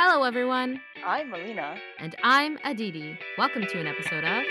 Hello, 0.00 0.22
everyone, 0.22 0.80
I'm 1.04 1.30
Melina, 1.30 1.76
and 1.98 2.14
I'm 2.22 2.56
Aditi. 2.62 3.18
Welcome 3.36 3.66
to 3.66 3.80
an 3.80 3.88
episode 3.88 4.22
of. 4.22 4.44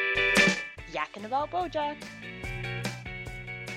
yakking 0.92 1.24
about 1.24 1.52
Bojack. 1.52 1.96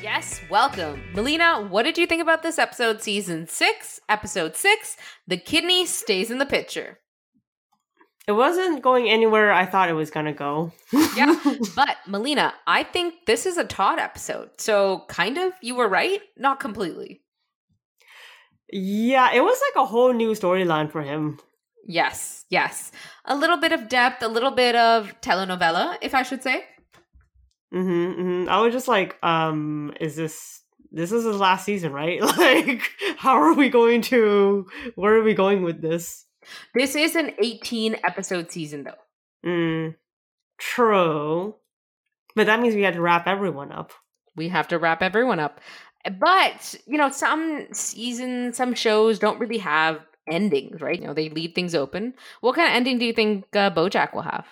Yes, 0.02 0.40
welcome. 0.50 1.00
Melina, 1.14 1.64
what 1.70 1.84
did 1.84 1.96
you 1.96 2.08
think 2.08 2.22
about 2.22 2.42
this 2.42 2.58
episode, 2.58 3.02
season 3.02 3.46
six, 3.46 4.00
episode 4.08 4.56
six? 4.56 4.96
The 5.28 5.36
kidney 5.36 5.86
stays 5.86 6.28
in 6.28 6.38
the 6.38 6.44
picture. 6.44 6.98
It 8.26 8.32
wasn't 8.32 8.82
going 8.82 9.08
anywhere 9.08 9.52
I 9.52 9.64
thought 9.64 9.88
it 9.88 9.92
was 9.94 10.10
gonna 10.10 10.32
go. 10.32 10.72
Yeah. 11.16 11.36
But, 11.76 11.98
Melina, 12.04 12.52
I 12.66 12.82
think 12.82 13.14
this 13.28 13.46
is 13.46 13.56
a 13.56 13.64
Todd 13.64 14.00
episode. 14.00 14.50
So, 14.58 15.04
kind 15.08 15.38
of, 15.38 15.52
you 15.62 15.76
were 15.76 15.88
right, 15.88 16.20
not 16.36 16.58
completely. 16.58 17.22
yeah, 18.72 19.32
it 19.32 19.40
was 19.40 19.58
like 19.68 19.84
a 19.84 19.86
whole 19.86 20.12
new 20.12 20.32
storyline 20.32 20.90
for 20.90 21.02
him. 21.02 21.38
Yes, 21.86 22.44
yes. 22.50 22.92
A 23.24 23.34
little 23.36 23.56
bit 23.56 23.72
of 23.72 23.88
depth, 23.88 24.22
a 24.22 24.28
little 24.28 24.50
bit 24.52 24.76
of 24.76 25.20
telenovela, 25.20 25.96
if 26.02 26.14
I 26.14 26.22
should 26.22 26.42
say. 26.42 26.64
Mm-hmm, 27.74 28.22
hmm 28.42 28.48
I 28.48 28.60
was 28.60 28.72
just 28.72 28.88
like, 28.88 29.16
um, 29.22 29.92
is 30.00 30.16
this 30.16 30.62
this 30.92 31.12
is 31.12 31.24
his 31.24 31.36
last 31.38 31.64
season, 31.64 31.92
right? 31.92 32.20
Like, 32.36 32.82
how 33.16 33.40
are 33.40 33.54
we 33.54 33.68
going 33.68 34.02
to 34.02 34.66
where 34.96 35.14
are 35.16 35.22
we 35.22 35.34
going 35.34 35.62
with 35.62 35.80
this? 35.80 36.26
This 36.74 36.96
is 36.96 37.14
an 37.16 37.32
18 37.38 37.96
episode 38.02 38.50
season, 38.50 38.84
though. 38.84 39.48
Mm, 39.48 39.94
true. 40.58 41.54
But 42.34 42.46
that 42.46 42.60
means 42.60 42.74
we 42.74 42.82
had 42.82 42.94
to 42.94 43.00
wrap 43.00 43.26
everyone 43.26 43.72
up. 43.72 43.92
we 44.36 44.48
have 44.48 44.68
to 44.68 44.78
wrap 44.78 45.02
everyone 45.02 45.38
up. 45.40 45.60
But, 46.18 46.74
you 46.86 46.96
know, 46.96 47.10
some 47.10 47.66
seasons, 47.72 48.56
some 48.56 48.74
shows 48.74 49.18
don't 49.18 49.38
really 49.38 49.58
have 49.58 50.00
endings, 50.30 50.80
right? 50.80 51.00
You 51.00 51.06
know, 51.06 51.14
they 51.14 51.28
leave 51.28 51.54
things 51.54 51.74
open. 51.74 52.14
What 52.40 52.54
kind 52.54 52.68
of 52.68 52.74
ending 52.74 52.98
do 52.98 53.04
you 53.04 53.12
think 53.12 53.44
uh, 53.54 53.70
Bojack 53.70 54.14
will 54.14 54.22
have? 54.22 54.46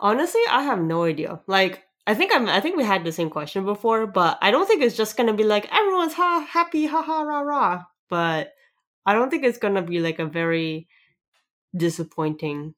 Honestly, 0.00 0.40
I 0.50 0.62
have 0.62 0.80
no 0.80 1.04
idea. 1.04 1.40
Like, 1.46 1.84
I 2.06 2.14
think 2.14 2.32
I'm. 2.34 2.48
I 2.48 2.60
think 2.60 2.76
we 2.76 2.84
had 2.84 3.04
the 3.04 3.12
same 3.12 3.30
question 3.30 3.64
before, 3.64 4.06
but 4.06 4.38
I 4.42 4.50
don't 4.50 4.66
think 4.66 4.82
it's 4.82 4.96
just 4.96 5.16
gonna 5.16 5.32
be 5.32 5.44
like 5.44 5.72
everyone's 5.72 6.14
ha 6.14 6.46
happy, 6.48 6.86
ha 6.86 7.02
ha 7.02 7.22
rah 7.22 7.40
rah. 7.40 7.84
But 8.10 8.52
I 9.06 9.14
don't 9.14 9.30
think 9.30 9.44
it's 9.44 9.58
gonna 9.58 9.82
be 9.82 10.00
like 10.00 10.18
a 10.18 10.26
very 10.26 10.88
disappointing 11.76 12.74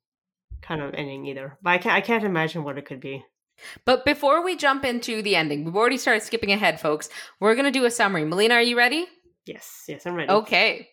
kind 0.62 0.80
of 0.80 0.94
ending 0.94 1.26
either. 1.26 1.58
But 1.62 1.70
I 1.70 1.78
can't. 1.78 1.96
I 1.96 2.00
can't 2.00 2.24
imagine 2.24 2.62
what 2.62 2.78
it 2.78 2.86
could 2.86 3.00
be. 3.00 3.24
But 3.84 4.04
before 4.04 4.44
we 4.44 4.56
jump 4.56 4.84
into 4.84 5.22
the 5.22 5.36
ending, 5.36 5.64
we've 5.64 5.76
already 5.76 5.96
started 5.96 6.22
skipping 6.22 6.52
ahead, 6.52 6.80
folks. 6.80 7.08
We're 7.40 7.54
going 7.54 7.64
to 7.64 7.70
do 7.70 7.86
a 7.86 7.90
summary. 7.90 8.24
Melina, 8.24 8.54
are 8.54 8.62
you 8.62 8.76
ready? 8.76 9.06
Yes, 9.46 9.84
yes, 9.88 10.06
I'm 10.06 10.14
ready. 10.14 10.30
Okay. 10.30 10.88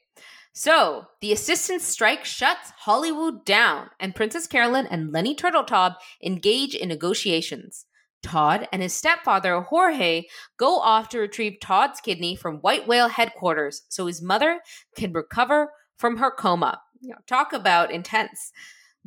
So, 0.55 1.07
the 1.19 1.31
assistants 1.31 1.85
strike 1.85 2.23
shuts 2.25 2.71
Hollywood 2.77 3.43
down, 3.43 3.89
and 3.99 4.13
Princess 4.13 4.45
Carolyn 4.45 4.85
and 4.85 5.11
Lenny 5.11 5.35
Turteltaub 5.35 5.95
engage 6.23 6.75
in 6.75 6.89
negotiations. 6.89 7.87
Todd 8.21 8.67
and 8.71 8.83
his 8.83 8.93
stepfather, 8.93 9.61
Jorge, 9.61 10.25
go 10.57 10.79
off 10.79 11.09
to 11.09 11.19
retrieve 11.19 11.59
Todd's 11.59 11.99
kidney 11.99 12.35
from 12.35 12.57
White 12.57 12.87
Whale 12.87 13.09
headquarters 13.09 13.81
so 13.89 14.05
his 14.05 14.21
mother 14.21 14.61
can 14.95 15.11
recover 15.11 15.71
from 15.97 16.17
her 16.17 16.29
coma. 16.29 16.81
You 17.01 17.09
know, 17.09 17.17
talk 17.27 17.51
about 17.51 17.91
intense. 17.91 18.51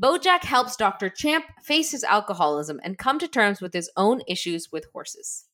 Bojack 0.00 0.42
helps 0.42 0.76
Dr. 0.76 1.08
Champ 1.08 1.44
face 1.62 1.92
his 1.92 2.02
alcoholism 2.02 2.80
and 2.82 2.98
come 2.98 3.20
to 3.20 3.28
terms 3.28 3.60
with 3.60 3.72
his 3.72 3.88
own 3.96 4.20
issues 4.28 4.70
with 4.72 4.86
horses. 4.92 5.46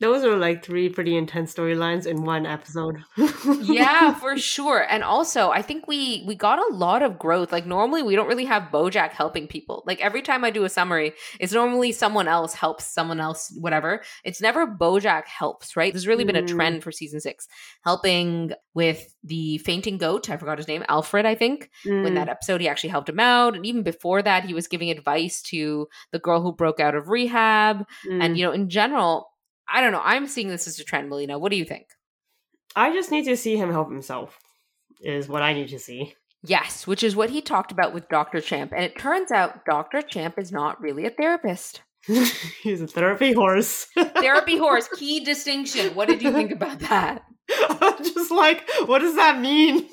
Those 0.00 0.22
are 0.24 0.36
like 0.36 0.64
three 0.64 0.88
pretty 0.88 1.16
intense 1.16 1.52
storylines 1.52 2.06
in 2.06 2.22
one 2.22 2.46
episode. 2.46 2.96
yeah, 3.62 4.14
for 4.14 4.38
sure. 4.38 4.86
And 4.88 5.02
also, 5.02 5.50
I 5.50 5.60
think 5.62 5.88
we 5.88 6.22
we 6.26 6.36
got 6.36 6.58
a 6.60 6.74
lot 6.74 7.02
of 7.02 7.18
growth. 7.18 7.50
Like 7.50 7.66
normally 7.66 8.02
we 8.04 8.14
don't 8.14 8.28
really 8.28 8.44
have 8.44 8.70
Bojack 8.72 9.10
helping 9.10 9.48
people. 9.48 9.82
Like 9.86 10.00
every 10.00 10.22
time 10.22 10.44
I 10.44 10.50
do 10.50 10.62
a 10.64 10.68
summary, 10.68 11.14
it's 11.40 11.52
normally 11.52 11.90
someone 11.90 12.28
else 12.28 12.54
helps 12.54 12.86
someone 12.86 13.18
else 13.20 13.52
whatever. 13.58 14.02
It's 14.22 14.40
never 14.40 14.66
Bojack 14.68 15.26
helps, 15.26 15.76
right? 15.76 15.92
There's 15.92 16.06
really 16.06 16.24
been 16.24 16.36
a 16.36 16.42
Mm. 16.42 16.48
trend 16.48 16.82
for 16.84 16.92
season 16.92 17.20
6. 17.20 17.48
Helping 17.84 18.52
with 18.74 19.14
the 19.24 19.58
fainting 19.58 19.98
goat, 19.98 20.30
I 20.30 20.36
forgot 20.36 20.58
his 20.58 20.68
name, 20.68 20.84
Alfred, 20.88 21.26
I 21.26 21.34
think. 21.34 21.70
When 21.84 22.12
Mm. 22.12 22.14
that 22.14 22.28
episode 22.28 22.60
he 22.60 22.68
actually 22.68 22.90
helped 22.90 23.08
him 23.08 23.18
out, 23.18 23.56
and 23.56 23.66
even 23.66 23.82
before 23.82 24.22
that 24.22 24.44
he 24.44 24.54
was 24.54 24.68
giving 24.68 24.90
advice 24.90 25.42
to 25.50 25.88
the 26.12 26.18
girl 26.20 26.40
who 26.40 26.52
broke 26.52 26.78
out 26.78 26.94
of 26.94 27.08
rehab. 27.08 27.84
Mm. 28.06 28.22
And 28.22 28.38
you 28.38 28.44
know, 28.44 28.52
in 28.52 28.68
general, 28.68 29.30
I 29.70 29.80
don't 29.80 29.92
know. 29.92 30.02
I'm 30.02 30.26
seeing 30.26 30.48
this 30.48 30.66
as 30.66 30.78
a 30.78 30.84
trend, 30.84 31.08
Melina. 31.08 31.38
What 31.38 31.50
do 31.50 31.56
you 31.56 31.64
think? 31.64 31.86
I 32.74 32.92
just 32.92 33.10
need 33.10 33.24
to 33.24 33.36
see 33.36 33.56
him 33.56 33.70
help 33.70 33.90
himself. 33.90 34.38
Is 35.00 35.28
what 35.28 35.42
I 35.42 35.52
need 35.52 35.68
to 35.68 35.78
see. 35.78 36.14
Yes, 36.42 36.86
which 36.86 37.02
is 37.02 37.16
what 37.16 37.30
he 37.30 37.40
talked 37.40 37.72
about 37.72 37.92
with 37.92 38.08
Dr. 38.08 38.40
Champ. 38.40 38.72
And 38.74 38.84
it 38.84 38.98
turns 38.98 39.32
out 39.32 39.64
Dr. 39.64 40.02
Champ 40.02 40.38
is 40.38 40.52
not 40.52 40.80
really 40.80 41.04
a 41.04 41.10
therapist. 41.10 41.82
He's 42.62 42.80
a 42.80 42.86
therapy 42.86 43.32
horse. 43.32 43.86
Therapy 43.96 44.56
horse, 44.56 44.88
key 44.96 45.24
distinction. 45.24 45.94
What 45.94 46.08
did 46.08 46.22
you 46.22 46.32
think 46.32 46.52
about 46.52 46.78
that? 46.80 47.22
I'm 47.68 48.02
just 48.02 48.30
like, 48.30 48.68
what 48.86 49.00
does 49.00 49.16
that 49.16 49.40
mean? 49.40 49.88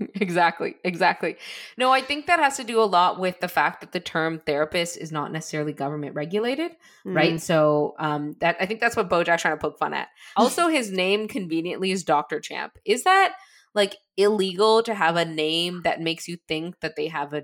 exactly, 0.14 0.76
exactly. 0.84 1.36
No, 1.76 1.90
I 1.90 2.00
think 2.00 2.26
that 2.26 2.38
has 2.38 2.56
to 2.56 2.64
do 2.64 2.80
a 2.80 2.84
lot 2.84 3.18
with 3.18 3.40
the 3.40 3.48
fact 3.48 3.80
that 3.80 3.92
the 3.92 4.00
term 4.00 4.40
therapist 4.46 4.96
is 4.96 5.12
not 5.12 5.32
necessarily 5.32 5.72
government 5.72 6.14
regulated, 6.14 6.72
right? 7.04 7.34
Mm. 7.34 7.40
So 7.40 7.94
um 7.98 8.36
that 8.40 8.56
I 8.60 8.66
think 8.66 8.80
that's 8.80 8.96
what 8.96 9.08
Bojack's 9.10 9.42
trying 9.42 9.56
to 9.56 9.60
poke 9.60 9.78
fun 9.78 9.94
at. 9.94 10.08
Also, 10.36 10.68
his 10.68 10.90
name 10.90 11.28
conveniently 11.28 11.90
is 11.90 12.04
Dr. 12.04 12.40
Champ. 12.40 12.72
Is 12.84 13.04
that 13.04 13.34
like 13.74 13.96
illegal 14.16 14.82
to 14.82 14.94
have 14.94 15.16
a 15.16 15.24
name 15.24 15.82
that 15.84 16.00
makes 16.00 16.28
you 16.28 16.38
think 16.48 16.80
that 16.80 16.96
they 16.96 17.08
have 17.08 17.32
a 17.34 17.42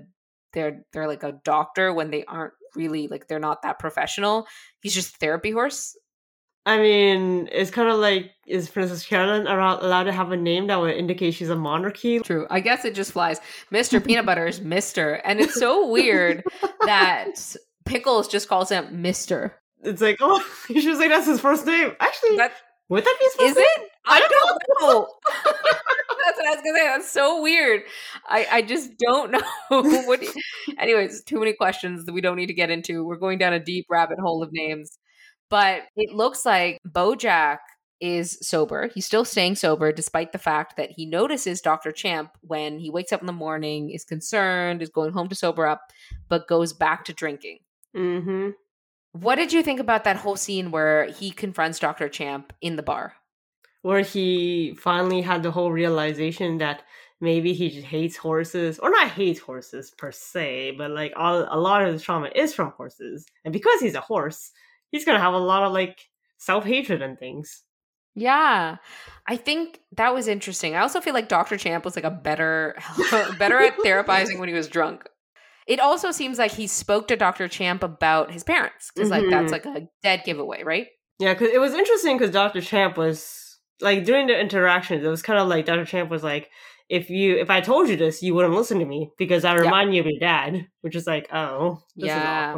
they're 0.53 0.83
they're 0.93 1.07
like 1.07 1.23
a 1.23 1.39
doctor 1.43 1.93
when 1.93 2.09
they 2.09 2.23
aren't 2.25 2.53
really 2.75 3.07
like 3.07 3.27
they're 3.27 3.39
not 3.39 3.61
that 3.61 3.79
professional? 3.79 4.47
He's 4.81 4.95
just 4.95 5.17
therapy 5.17 5.51
horse. 5.51 5.95
I 6.67 6.77
mean, 6.79 7.47
it's 7.51 7.71
kind 7.71 7.87
of 7.89 7.97
like 7.99 8.31
is 8.45 8.69
Princess 8.69 9.05
Carolyn 9.05 9.47
around, 9.47 9.83
allowed 9.83 10.03
to 10.03 10.11
have 10.11 10.31
a 10.31 10.37
name 10.37 10.67
that 10.67 10.79
would 10.79 10.95
indicate 10.95 11.31
she's 11.33 11.49
a 11.49 11.55
monarchy? 11.55 12.19
True. 12.19 12.45
I 12.49 12.59
guess 12.59 12.83
it 12.85 12.93
just 12.93 13.11
flies. 13.13 13.39
Mr. 13.71 14.03
Peanut 14.05 14.25
Butter 14.25 14.45
is 14.47 14.59
Mr. 14.59 15.19
And 15.23 15.39
it's 15.39 15.55
so 15.55 15.87
weird 15.87 16.43
that 16.85 17.55
Pickles 17.85 18.27
just 18.27 18.49
calls 18.49 18.69
him 18.69 18.85
Mr. 19.03 19.51
It's 19.83 20.01
like, 20.01 20.17
oh, 20.19 20.43
you 20.69 20.81
should 20.81 20.97
say 20.97 21.07
that's 21.07 21.25
his 21.27 21.39
first 21.39 21.65
name. 21.65 21.93
Actually, 21.99 22.37
That 22.37 22.51
would 22.89 23.03
that 23.05 23.15
be 23.19 23.25
his 23.25 23.33
first 23.35 23.49
is 23.51 23.55
name? 23.55 23.65
it? 23.85 23.91
I 24.05 24.19
don't 24.19 24.81
know. 24.81 25.07
That's 26.25 26.37
what 26.37 26.47
I 26.47 26.49
was 26.51 26.61
gonna 26.63 26.77
say. 26.77 26.85
That's 26.85 27.11
so 27.11 27.41
weird. 27.41 27.81
I, 28.27 28.47
I 28.51 28.61
just 28.61 28.97
don't 28.97 29.31
know. 29.31 29.41
what 29.69 30.19
do 30.21 30.25
you- 30.27 30.75
Anyways, 30.77 31.23
too 31.23 31.39
many 31.39 31.53
questions 31.53 32.05
that 32.05 32.13
we 32.13 32.21
don't 32.21 32.35
need 32.37 32.47
to 32.47 32.53
get 32.53 32.69
into. 32.69 33.03
We're 33.05 33.17
going 33.17 33.37
down 33.37 33.53
a 33.53 33.59
deep 33.59 33.85
rabbit 33.89 34.19
hole 34.19 34.41
of 34.43 34.49
names. 34.51 34.97
But 35.49 35.83
it 35.95 36.13
looks 36.13 36.45
like 36.45 36.79
Bojack 36.87 37.59
is 37.99 38.37
sober. 38.41 38.89
He's 38.93 39.05
still 39.05 39.25
staying 39.25 39.55
sober 39.55 39.91
despite 39.91 40.31
the 40.31 40.37
fact 40.37 40.77
that 40.77 40.91
he 40.91 41.05
notices 41.05 41.61
Dr. 41.61 41.91
Champ 41.91 42.31
when 42.41 42.79
he 42.79 42.89
wakes 42.89 43.11
up 43.11 43.21
in 43.21 43.27
the 43.27 43.33
morning, 43.33 43.89
is 43.89 44.03
concerned, 44.03 44.81
is 44.81 44.89
going 44.89 45.13
home 45.13 45.29
to 45.29 45.35
sober 45.35 45.65
up, 45.65 45.81
but 46.29 46.47
goes 46.47 46.73
back 46.73 47.05
to 47.05 47.13
drinking. 47.13 47.59
Mm-hmm. 47.95 48.49
What 49.13 49.35
did 49.35 49.51
you 49.51 49.63
think 49.63 49.79
about 49.79 50.03
that 50.03 50.17
whole 50.17 50.35
scene 50.35 50.69
where 50.69 51.05
he 51.05 51.31
confronts 51.31 51.79
Dr. 51.79 52.07
Champ 52.07 52.53
in 52.61 52.75
the 52.75 52.83
bar? 52.83 53.13
Where 53.81 54.01
he 54.01 54.75
finally 54.77 55.21
had 55.21 55.41
the 55.41 55.51
whole 55.51 55.71
realization 55.71 56.59
that 56.59 56.83
maybe 57.19 57.53
he 57.53 57.69
just 57.69 57.87
hates 57.87 58.15
horses, 58.15 58.77
or 58.77 58.91
not 58.91 59.09
hates 59.09 59.39
horses 59.39 59.89
per 59.91 60.11
se, 60.11 60.75
but 60.77 60.91
like 60.91 61.13
all, 61.15 61.47
a 61.49 61.57
lot 61.57 61.83
of 61.83 61.93
his 61.93 62.03
trauma 62.03 62.29
is 62.35 62.53
from 62.53 62.71
horses, 62.71 63.25
and 63.43 63.53
because 63.53 63.79
he's 63.79 63.95
a 63.95 64.01
horse, 64.01 64.51
he's 64.91 65.05
gonna 65.05 65.19
have 65.19 65.33
a 65.33 65.37
lot 65.39 65.63
of 65.63 65.73
like 65.73 65.99
self 66.37 66.63
hatred 66.65 67.01
and 67.01 67.17
things. 67.17 67.63
Yeah, 68.15 68.77
I 69.27 69.35
think 69.37 69.79
that 69.95 70.13
was 70.13 70.27
interesting. 70.27 70.75
I 70.75 70.79
also 70.79 71.01
feel 71.01 71.13
like 71.13 71.27
Dr. 71.29 71.55
Champ 71.55 71.85
was 71.85 71.95
like 71.95 72.03
a 72.05 72.09
better, 72.09 72.75
better 73.37 73.59
at 73.59 73.77
therapizing 73.77 74.39
when 74.39 74.49
he 74.49 74.55
was 74.55 74.67
drunk. 74.67 75.07
It 75.67 75.79
also 75.79 76.09
seems 76.11 76.39
like 76.39 76.51
he 76.51 76.65
spoke 76.65 77.07
to 77.09 77.15
Dr. 77.15 77.47
Champ 77.47 77.83
about 77.83 78.31
his 78.31 78.43
parents 78.43 78.89
because, 78.95 79.11
like, 79.11 79.29
that's 79.29 79.49
Mhm. 79.49 79.51
like 79.51 79.65
a 79.65 79.87
dead 80.01 80.23
giveaway, 80.25 80.63
right? 80.63 80.87
Yeah, 81.19 81.33
because 81.33 81.49
it 81.51 81.59
was 81.59 81.73
interesting 81.73 82.17
because 82.17 82.31
Dr. 82.33 82.61
Champ 82.61 82.97
was 82.97 83.59
like 83.81 84.03
during 84.05 84.25
the 84.27 84.39
interactions, 84.39 85.03
it 85.03 85.09
was 85.09 85.21
kind 85.21 85.37
of 85.39 85.47
like 85.47 85.65
Dr. 85.65 85.85
Champ 85.85 86.09
was 86.09 86.23
like, 86.23 86.49
if 86.89 87.09
you 87.11 87.37
if 87.37 87.49
I 87.51 87.61
told 87.61 87.89
you 87.89 87.97
this, 87.97 88.23
you 88.23 88.33
wouldn't 88.33 88.55
listen 88.55 88.79
to 88.79 88.85
me 88.85 89.11
because 89.19 89.45
I 89.45 89.53
remind 89.55 89.93
you 89.93 89.99
of 90.01 90.07
your 90.07 90.19
dad, 90.19 90.65
which 90.81 90.95
is 90.95 91.05
like, 91.05 91.27
oh, 91.33 91.83
this 91.95 92.05
is 92.05 92.15
Yeah. 92.15 92.55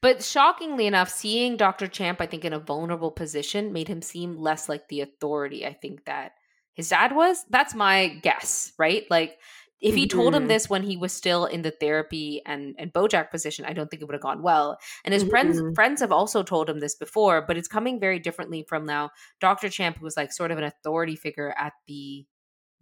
But 0.00 0.22
shockingly 0.22 0.86
enough, 0.86 1.08
seeing 1.10 1.56
Dr. 1.56 1.86
Champ, 1.86 2.20
I 2.20 2.26
think, 2.26 2.44
in 2.44 2.52
a 2.52 2.58
vulnerable 2.58 3.10
position 3.10 3.72
made 3.72 3.88
him 3.88 4.02
seem 4.02 4.36
less 4.36 4.68
like 4.68 4.88
the 4.88 5.00
authority 5.00 5.66
I 5.66 5.72
think 5.74 6.04
that 6.06 6.32
his 6.74 6.88
dad 6.90 7.14
was. 7.14 7.44
That's 7.50 7.74
my 7.74 8.08
guess, 8.22 8.72
right? 8.78 9.04
Like, 9.10 9.38
if 9.80 9.94
he 9.94 10.08
told 10.08 10.34
him 10.34 10.44
Mhm. 10.44 10.48
this 10.48 10.68
when 10.68 10.82
he 10.82 10.96
was 10.96 11.12
still 11.12 11.44
in 11.46 11.62
the 11.62 11.70
therapy 11.70 12.42
and, 12.46 12.74
and 12.78 12.92
Bojack 12.92 13.30
position, 13.30 13.64
I 13.64 13.72
don't 13.72 13.88
think 13.88 14.02
it 14.02 14.06
would 14.06 14.14
have 14.14 14.22
gone 14.22 14.42
well. 14.42 14.76
And 15.04 15.14
his 15.14 15.22
friends 15.22 15.60
Mhm. 15.60 15.74
friends 15.74 16.00
have 16.00 16.10
also 16.12 16.42
told 16.42 16.68
him 16.68 16.80
this 16.80 16.96
before, 16.96 17.42
but 17.42 17.56
it's 17.56 17.68
coming 17.68 18.00
very 18.00 18.18
differently 18.18 18.64
from 18.68 18.84
now. 18.86 19.10
Dr. 19.40 19.68
Champ, 19.68 19.96
who 19.98 20.04
was 20.04 20.16
like 20.16 20.32
sort 20.32 20.50
of 20.50 20.58
an 20.58 20.64
authority 20.64 21.14
figure 21.16 21.54
at 21.56 21.74
the 21.86 22.26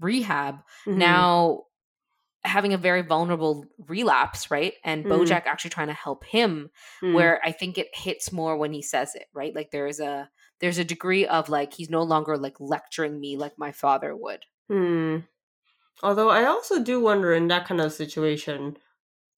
rehab, 0.00 0.62
Mhm. 0.87 0.97
now 0.99 1.64
having 2.46 2.72
a 2.72 2.78
very 2.78 3.02
vulnerable 3.02 3.64
relapse, 3.88 4.50
right? 4.50 4.75
And 4.84 5.04
Mm. 5.04 5.10
Bojack 5.10 5.46
actually 5.46 5.70
trying 5.70 5.88
to 5.88 5.93
help 5.93 6.25
him 6.25 6.70
Mm. 7.02 7.14
where 7.14 7.40
I 7.44 7.52
think 7.52 7.76
it 7.78 7.88
hits 7.93 8.32
more 8.32 8.56
when 8.56 8.72
he 8.72 8.82
says 8.82 9.14
it, 9.14 9.26
right? 9.34 9.54
Like 9.54 9.70
there 9.70 9.87
is 9.87 10.00
a 10.00 10.31
there's 10.60 10.78
a 10.78 10.84
degree 10.84 11.26
of 11.26 11.50
like 11.50 11.75
he's 11.75 11.90
no 11.90 12.02
longer 12.02 12.38
like 12.38 12.56
lecturing 12.58 13.20
me 13.20 13.37
like 13.37 13.58
my 13.58 13.72
father 13.72 14.16
would. 14.16 14.44
Hmm. 14.69 15.19
Although 16.02 16.31
I 16.31 16.44
also 16.46 16.82
do 16.82 17.00
wonder 17.00 17.32
in 17.34 17.48
that 17.48 17.66
kind 17.66 17.81
of 17.81 17.93
situation, 17.93 18.78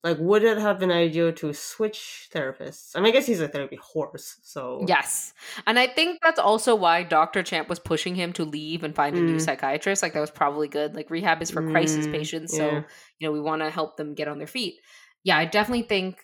like, 0.04 0.18
would 0.18 0.44
it 0.44 0.58
have 0.58 0.78
been 0.78 0.90
ideal 0.92 1.32
to 1.34 1.52
switch 1.52 2.28
therapists? 2.32 2.92
I 2.94 3.00
mean, 3.00 3.08
I 3.08 3.12
guess 3.12 3.26
he's 3.26 3.40
a 3.40 3.48
therapy 3.48 3.76
horse, 3.76 4.38
so 4.42 4.86
Yes. 4.86 5.34
And 5.66 5.78
I 5.78 5.88
think 5.88 6.20
that's 6.22 6.38
also 6.38 6.74
why 6.76 7.02
Dr. 7.02 7.42
Champ 7.42 7.68
was 7.68 7.80
pushing 7.80 8.14
him 8.14 8.32
to 8.34 8.44
leave 8.44 8.84
and 8.84 8.94
find 8.94 9.18
a 9.18 9.22
new 9.22 9.36
Mm. 9.36 9.40
psychiatrist. 9.40 10.02
Like 10.02 10.12
that 10.12 10.20
was 10.20 10.30
probably 10.30 10.68
good. 10.68 10.94
Like 10.94 11.10
rehab 11.10 11.42
is 11.42 11.50
for 11.50 11.62
crisis 11.62 12.06
Mm, 12.06 12.12
patients, 12.12 12.54
yeah. 12.54 12.58
so 12.58 12.86
you 13.18 13.26
know, 13.26 13.32
we 13.32 13.40
want 13.40 13.62
to 13.62 13.70
help 13.70 13.96
them 13.96 14.14
get 14.14 14.28
on 14.28 14.38
their 14.38 14.46
feet. 14.46 14.76
Yeah, 15.24 15.36
I 15.36 15.46
definitely 15.46 15.82
think 15.88 16.22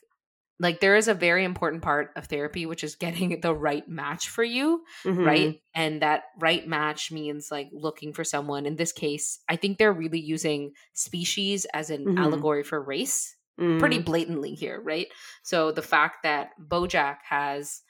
like 0.61 0.79
there 0.81 0.97
is 0.97 1.09
a 1.09 1.15
very 1.15 1.45
important 1.45 1.83
part 1.83 2.11
of 2.17 2.27
therapy 2.27 2.65
which 2.65 2.85
is 2.85 2.95
getting 2.95 3.41
the 3.43 3.55
right 3.55 3.87
match 3.89 4.29
for 4.29 4.45
you. 4.45 4.85
Mhm. 5.05 5.25
right? 5.25 5.61
And 5.75 6.03
that 6.03 6.25
right 6.39 6.67
match 6.67 7.11
means 7.11 7.51
like 7.51 7.71
looking 7.73 8.13
for 8.13 8.23
someone. 8.25 8.67
In 8.67 8.77
this 8.77 8.93
case, 8.93 9.41
I 9.49 9.57
think 9.57 9.79
they're 9.79 9.93
really 9.93 10.21
using 10.21 10.75
species 10.93 11.67
as 11.75 11.91
an 11.91 12.07
Mhm. 12.07 12.17
allegory 12.17 12.63
for 12.63 12.81
race 12.81 13.35
pretty 13.57 13.99
Mm. 14.01 14.05
blatantly 14.05 14.55
here, 14.55 14.81
right? 14.81 15.07
So 15.43 15.71
the 15.73 15.83
fact 15.83 16.23
that 16.25 16.51
Bojack 16.61 17.19
has 17.29 17.83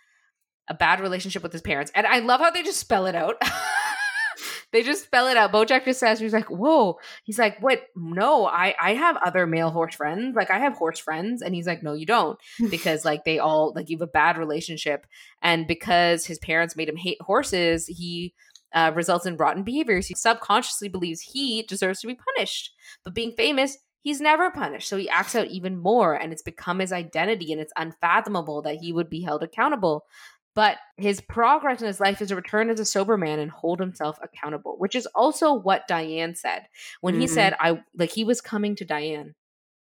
a 0.68 0.74
bad 0.74 1.00
relationship 1.00 1.42
with 1.42 1.52
his 1.52 1.62
parents, 1.62 1.90
and 1.94 2.06
I 2.06 2.18
love 2.20 2.40
how 2.40 2.50
they 2.50 2.62
just 2.62 2.80
spell 2.80 3.06
it 3.06 3.14
out. 3.14 3.36
they 4.72 4.82
just 4.82 5.04
spell 5.04 5.28
it 5.28 5.36
out. 5.36 5.52
Bojack 5.52 5.84
just 5.84 6.00
says, 6.00 6.18
he's 6.18 6.32
like, 6.32 6.50
whoa. 6.50 6.98
He's 7.22 7.38
like, 7.38 7.62
what? 7.62 7.82
No, 7.94 8.46
I, 8.46 8.74
I 8.80 8.94
have 8.94 9.16
other 9.24 9.46
male 9.46 9.70
horse 9.70 9.94
friends. 9.94 10.34
Like, 10.34 10.50
I 10.50 10.58
have 10.58 10.74
horse 10.74 10.98
friends. 10.98 11.42
And 11.42 11.54
he's 11.54 11.66
like, 11.66 11.82
no, 11.82 11.92
you 11.94 12.06
don't. 12.06 12.38
Because, 12.70 13.04
like, 13.04 13.24
they 13.24 13.38
all, 13.38 13.72
like, 13.76 13.88
you 13.88 13.96
have 13.96 14.08
a 14.08 14.10
bad 14.10 14.36
relationship. 14.36 15.06
And 15.42 15.66
because 15.68 16.26
his 16.26 16.38
parents 16.40 16.74
made 16.76 16.88
him 16.88 16.96
hate 16.96 17.20
horses, 17.22 17.86
he 17.86 18.34
uh, 18.72 18.90
results 18.94 19.26
in 19.26 19.36
rotten 19.36 19.62
behaviors. 19.62 20.08
He 20.08 20.14
subconsciously 20.14 20.88
believes 20.88 21.20
he 21.20 21.62
deserves 21.62 22.00
to 22.00 22.08
be 22.08 22.18
punished. 22.34 22.72
But 23.04 23.14
being 23.14 23.32
famous, 23.36 23.78
he's 24.04 24.20
never 24.20 24.52
punished. 24.52 24.88
So 24.88 24.96
he 24.96 25.08
acts 25.10 25.34
out 25.34 25.48
even 25.48 25.76
more. 25.78 26.14
And 26.14 26.32
it's 26.32 26.42
become 26.42 26.78
his 26.78 26.92
identity. 26.92 27.52
And 27.52 27.60
it's 27.60 27.72
unfathomable 27.76 28.62
that 28.62 28.76
he 28.76 28.92
would 28.92 29.10
be 29.10 29.22
held 29.22 29.42
accountable. 29.42 30.06
But 30.54 30.78
his 30.96 31.20
progress 31.20 31.80
in 31.82 31.88
his 31.88 31.98
life 32.00 32.22
is 32.22 32.28
to 32.28 32.36
return 32.36 32.70
as 32.70 32.78
a 32.80 32.84
sober 32.84 33.18
man 33.18 33.40
and 33.40 33.50
hold 33.50 33.80
himself 33.80 34.20
accountable, 34.22 34.76
which 34.78 34.94
is 34.94 35.06
also 35.16 35.52
what 35.52 35.88
Diane 35.88 36.36
said 36.36 36.68
when 37.00 37.14
he 37.16 37.26
Mhm. 37.26 37.28
said, 37.28 37.56
I 37.58 37.82
like 37.96 38.12
he 38.12 38.24
was 38.24 38.40
coming 38.40 38.76
to 38.76 38.84
Diane, 38.84 39.34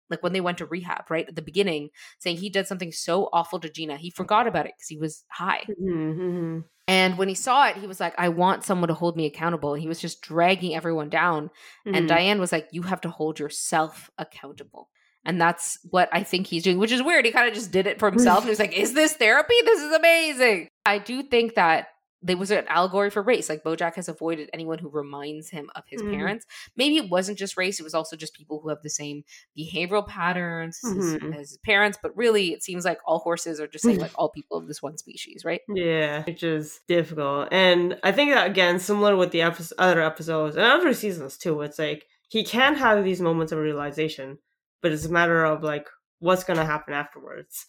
like 0.09 0.23
when 0.23 0.33
they 0.33 0.41
went 0.41 0.59
to 0.59 0.65
rehab, 0.67 1.11
right? 1.11 1.27
At 1.29 1.35
the 1.35 1.41
beginning, 1.43 1.91
saying 2.19 2.37
he 2.37 2.49
did 2.49 2.67
something 2.67 2.91
so 2.93 3.29
awful 3.33 3.59
to 3.61 3.69
Gina. 3.69 3.97
He 3.97 4.11
forgot 4.11 4.47
about 4.47 4.67
it 4.67 4.73
because 4.77 4.89
he 4.89 4.97
was 4.97 5.25
high. 5.29 5.65
Mhm, 5.67 6.15
mhm. 6.19 6.69
And 6.87 7.17
when 7.17 7.27
he 7.29 7.35
saw 7.35 7.67
it, 7.67 7.77
he 7.77 7.87
was 7.87 7.99
like, 7.99 8.13
I 8.17 8.29
want 8.29 8.63
someone 8.63 8.89
to 8.89 8.93
hold 8.93 9.17
me 9.17 9.25
accountable. 9.25 9.73
He 9.73 9.87
was 9.87 9.99
just 9.99 10.21
dragging 10.21 10.75
everyone 10.75 11.09
down. 11.09 11.49
And 11.85 11.95
Mhm. 12.05 12.07
Diane 12.07 12.39
was 12.39 12.51
like, 12.51 12.67
You 12.71 12.83
have 12.83 13.01
to 13.01 13.09
hold 13.09 13.39
yourself 13.39 14.09
accountable. 14.17 14.89
And 15.27 15.41
that's 15.41 15.79
what 15.89 16.07
I 16.11 16.21
think 16.21 16.45
he's 16.45 16.61
doing, 16.61 16.77
which 16.77 16.91
is 16.91 17.01
weird. 17.01 17.25
He 17.25 17.31
kind 17.31 17.47
of 17.47 17.55
just 17.55 17.71
did 17.71 17.87
it 17.87 17.97
for 17.97 18.09
himself. 18.11 18.39
and 18.39 18.45
he 18.45 18.49
was 18.51 18.59
like, 18.59 18.73
Is 18.77 18.93
this 18.93 19.13
therapy? 19.13 19.55
This 19.65 19.81
is 19.81 19.91
amazing. 19.93 20.67
I 20.85 20.99
do 20.99 21.23
think 21.23 21.55
that 21.55 21.87
there 22.21 22.37
was 22.37 22.49
an 22.49 22.65
allegory 22.67 23.09
for 23.09 23.21
race. 23.21 23.49
Like 23.49 23.63
Bojack 23.63 23.95
has 23.95 24.09
avoided 24.09 24.49
anyone 24.51 24.79
who 24.79 24.89
reminds 24.89 25.49
him 25.49 25.69
of 25.75 25.83
his 25.87 26.01
Mhm. 26.01 26.11
parents. 26.15 26.45
Maybe 26.75 26.97
it 26.97 27.09
wasn't 27.09 27.37
just 27.37 27.55
race, 27.57 27.79
it 27.79 27.83
was 27.83 27.93
also 27.93 28.15
just 28.15 28.33
people 28.33 28.59
who 28.61 28.69
have 28.69 28.81
the 28.81 28.89
same 28.89 29.23
behavioral 29.57 30.07
patterns 30.07 30.79
as, 30.83 30.91
Mhm. 31.15 31.33
as 31.35 31.49
his 31.49 31.57
parents. 31.59 31.97
But 32.01 32.15
really, 32.17 32.51
it 32.53 32.63
seems 32.63 32.83
like 32.85 32.99
all 33.05 33.19
horses 33.19 33.59
are 33.59 33.67
just 33.67 33.83
saying 33.85 33.99
like 33.99 34.11
all 34.15 34.29
people 34.29 34.57
of 34.57 34.67
this 34.67 34.81
one 34.81 34.97
species, 34.97 35.45
right? 35.45 35.61
Yeah, 35.67 36.23
which 36.23 36.41
is 36.41 36.79
difficult. 36.87 37.49
And 37.51 37.99
I 38.03 38.11
think 38.11 38.31
that 38.33 38.49
again, 38.49 38.79
similar 38.79 39.15
with 39.15 39.31
the 39.31 39.43
other 39.43 40.01
episodes 40.01 40.55
and 40.55 40.65
other 40.65 40.93
seasons 40.93 41.37
too, 41.37 41.61
it's 41.61 41.77
like 41.77 42.05
he 42.29 42.43
can 42.43 42.75
have 42.75 43.03
these 43.03 43.21
moments 43.21 43.51
of 43.51 43.59
realization, 43.59 44.39
but 44.81 44.91
it's 44.91 45.05
a 45.05 45.11
matter 45.11 45.43
of 45.45 45.61
like 45.63 45.87
what's 46.19 46.43
gonna 46.43 46.65
happen 46.65 46.93
afterwards. 46.93 47.65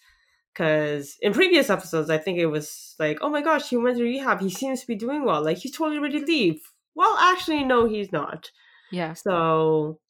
Because 0.57 1.19
in 1.21 1.35
previous 1.35 1.69
episodes, 1.69 2.09
I 2.09 2.17
think 2.17 2.39
it 2.39 2.47
was 2.47 2.95
like, 2.99 3.19
oh 3.21 3.29
my 3.29 3.43
gosh, 3.43 3.69
he 3.69 3.77
went 3.77 3.99
to 3.99 4.03
rehab. 4.05 4.41
He 4.41 4.49
seems 4.49 4.81
to 4.81 4.87
be 4.87 4.95
doing 4.95 5.25
well. 5.25 5.45
Like 5.45 5.59
he's 5.59 5.77
totally 5.77 5.99
ready 5.99 6.21
to 6.21 6.27
leave. 6.27 6.61
Well, 6.95 7.15
actually, 7.21 7.63
no, 7.65 7.87
he's 7.87 8.11
not. 8.11 8.51
Yeah. 8.91 9.13
So 9.13 10.01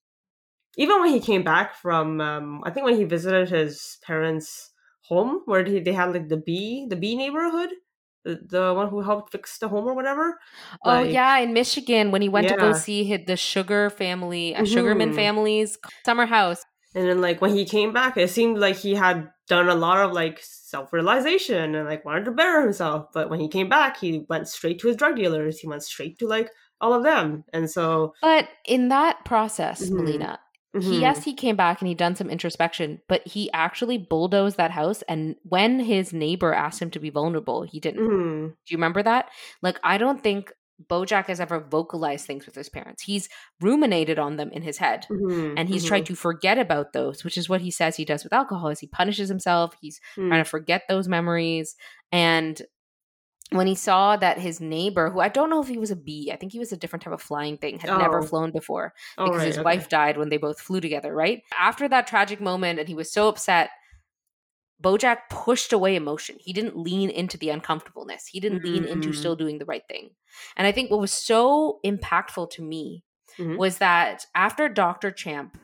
even 0.76 1.00
when 1.00 1.10
he 1.12 1.19
came 1.19 1.43
back 1.43 1.75
from, 1.75 2.20
um, 2.20 2.62
I 2.64 2.70
think 2.70 2.87
when 2.87 2.96
he 2.96 3.02
visited 3.02 3.48
his 3.48 3.98
parents' 4.06 4.70
home, 5.08 5.43
where 5.46 5.64
he, 5.64 5.81
they 5.81 5.93
had 5.93 6.12
like 6.12 6.28
the 6.28 6.37
bee, 6.37 6.87
the 6.88 6.96
bee 6.96 7.16
neighborhood, 7.16 7.70
the, 8.25 8.38
the 8.48 8.75
one 8.75 8.88
who 8.88 9.00
helped 9.00 9.32
fix 9.32 9.58
the 9.58 9.69
home 9.69 9.87
or 9.87 9.94
whatever. 9.94 10.38
Oh 10.84 10.90
Like- 10.90 11.12
yeah, 11.12 11.38
in 11.38 11.54
Michigan 11.54 12.12
when 12.12 12.22
he 12.22 12.28
went 12.28 12.46
to 12.48 12.56
go 12.56 12.72
see 12.72 13.02
hit 13.02 13.26
the 13.26 13.37
Sugar 13.37 13.90
family, 13.90 14.54
uh, 14.54 14.64
Sugarman 14.64 15.12
family's 15.12 15.76
summer 16.04 16.26
house. 16.26 16.64
And 16.94 17.08
then 17.08 17.20
like 17.20 17.40
when 17.40 17.54
he 17.54 17.64
came 17.64 17.93
back, 17.93 18.16
it 18.16 18.31
seemed 18.31 18.58
like 18.58 18.76
he 18.76 18.94
had 18.94 19.31
done 19.48 19.69
a 19.69 19.75
lot 19.75 19.98
of 20.04 20.12
like 20.12 20.40
self 20.43 20.93
realization 20.93 21.75
and 21.75 21.88
like 21.88 22.04
wanted 22.04 22.25
to 22.25 22.32
better 22.32 22.60
himself. 22.62 23.08
But 23.12 23.31
when 23.31 23.40
he 23.40 23.48
came 23.48 23.69
back, 23.69 23.96
he 23.98 24.25
went 24.28 24.48
straight 24.48 24.78
to 24.81 24.88
his 24.88 24.96
drug 24.96 25.16
dealers. 25.16 25.58
He 25.58 25.69
went 25.69 25.82
straight 25.82 26.19
to 26.19 26.26
like 26.26 26.50
all 26.81 26.93
of 26.93 27.02
them. 27.04 27.44
And 27.52 27.70
so 27.70 28.14
But 28.22 28.48
in 28.66 28.88
that 28.88 29.25
process, 29.25 29.88
Mhm. 29.88 29.96
Melina, 29.96 30.38
he 30.75 30.78
mhm. 30.81 31.00
yes, 31.00 31.25
he 31.25 31.32
came 31.32 31.56
back 31.56 31.81
and 31.81 31.88
he 31.88 31.94
done 31.94 32.16
some 32.16 32.28
introspection, 32.28 33.00
but 33.08 33.26
he 33.26 33.50
actually 33.52 33.96
bulldozed 33.98 34.56
that 34.58 34.72
house. 34.72 35.02
And 35.08 35.37
when 35.44 35.81
his 35.81 36.12
neighbor 36.12 36.52
asked 36.52 36.82
him 36.82 36.90
to 36.90 36.98
be 37.00 37.08
vulnerable, 37.10 37.62
he 37.62 37.81
didn't. 37.81 38.00
Mhm. 38.06 38.48
Do 38.48 38.54
you 38.69 38.76
remember 38.76 39.02
that? 39.02 39.31
Like, 39.62 39.78
I 39.82 39.96
don't 39.96 40.22
think 40.22 40.52
Bojack 40.90 41.26
has 41.26 41.40
ever 41.40 41.58
vocalized 41.61 42.26
things 42.26 42.44
with 42.46 42.55
his 42.55 42.69
parents. 42.69 43.02
He's 43.02 43.28
ruminated 43.61 44.19
on 44.19 44.37
them 44.37 44.50
in 44.52 44.62
his 44.62 44.78
head. 44.78 45.06
Mhm. 45.11 45.55
And 45.56 45.69
he's 45.69 45.84
Mhm. 45.84 45.88
tried 45.88 46.06
to 46.06 46.14
forget 46.14 46.58
about 46.58 46.93
those, 46.93 47.25
which 47.25 47.38
is 47.38 47.49
what 47.49 47.62
he 47.62 47.70
says 47.70 47.96
he 47.96 48.05
does 48.05 48.25
with 48.25 48.32
alcohol. 48.32 48.69
Is 48.69 48.81
he 48.81 48.87
punishes 48.87 49.28
himself? 49.28 49.75
He's 49.81 50.00
Mhm. 50.17 50.28
trying 50.28 50.44
to 50.44 50.49
forget 50.50 50.82
those 50.88 51.08
memories. 51.08 51.76
And 52.12 52.61
when 53.50 53.67
he 53.69 53.75
saw 53.76 54.17
that 54.17 54.38
his 54.38 54.61
neighbor, 54.61 55.11
who 55.11 55.20
I 55.20 55.28
don't 55.28 55.49
know 55.50 55.62
if 55.62 55.69
he 55.69 55.78
was 55.78 55.90
a 55.93 55.96
bee, 55.96 56.31
I 56.32 56.37
think 56.37 56.52
he 56.52 56.58
was 56.58 56.73
a 56.73 56.76
different 56.76 57.05
type 57.05 57.12
of 57.14 57.22
flying 57.22 57.56
thing, 57.56 57.79
had 57.79 57.96
never 57.99 58.19
Oh. 58.19 58.26
flown 58.26 58.50
before 58.50 58.93
Oh, 59.19 59.25
because 59.26 59.38
right, 59.38 59.46
his 59.46 59.56
okay. 59.58 59.64
wife 59.64 59.88
died 59.88 60.17
when 60.19 60.29
they 60.31 60.37
both 60.37 60.61
flew 60.61 60.81
together, 60.81 61.14
right? 61.14 61.43
After 61.56 61.88
that 61.88 62.06
tragic 62.08 62.40
moment, 62.40 62.81
and 62.81 62.88
he 62.88 62.94
was 62.94 63.12
so 63.12 63.29
upset, 63.29 63.70
Bojack 64.83 65.19
pushed 65.31 65.73
away 65.73 65.97
emotion. 65.97 66.37
He 66.39 66.53
didn't 66.53 66.77
lean 66.77 67.09
into 67.11 67.39
the 67.39 67.51
uncomfortableness. 67.51 68.27
He 68.27 68.41
didn't 68.41 68.65
lean 68.65 68.85
into 68.85 69.09
Mhm. 69.11 69.15
still 69.17 69.37
doing 69.37 69.59
the 69.59 69.65
right 69.65 69.83
thing. 69.89 70.11
And 70.56 70.67
I 70.67 70.73
think 70.73 70.91
what 70.91 71.01
was 71.01 71.13
so 71.13 71.81
impactful 71.85 72.51
to 72.51 72.63
me 72.63 73.03
Mhm. 73.39 73.56
was 73.56 73.79
that 73.79 74.27
after 74.35 74.69
Dr. 74.69 75.11
Champ 75.11 75.59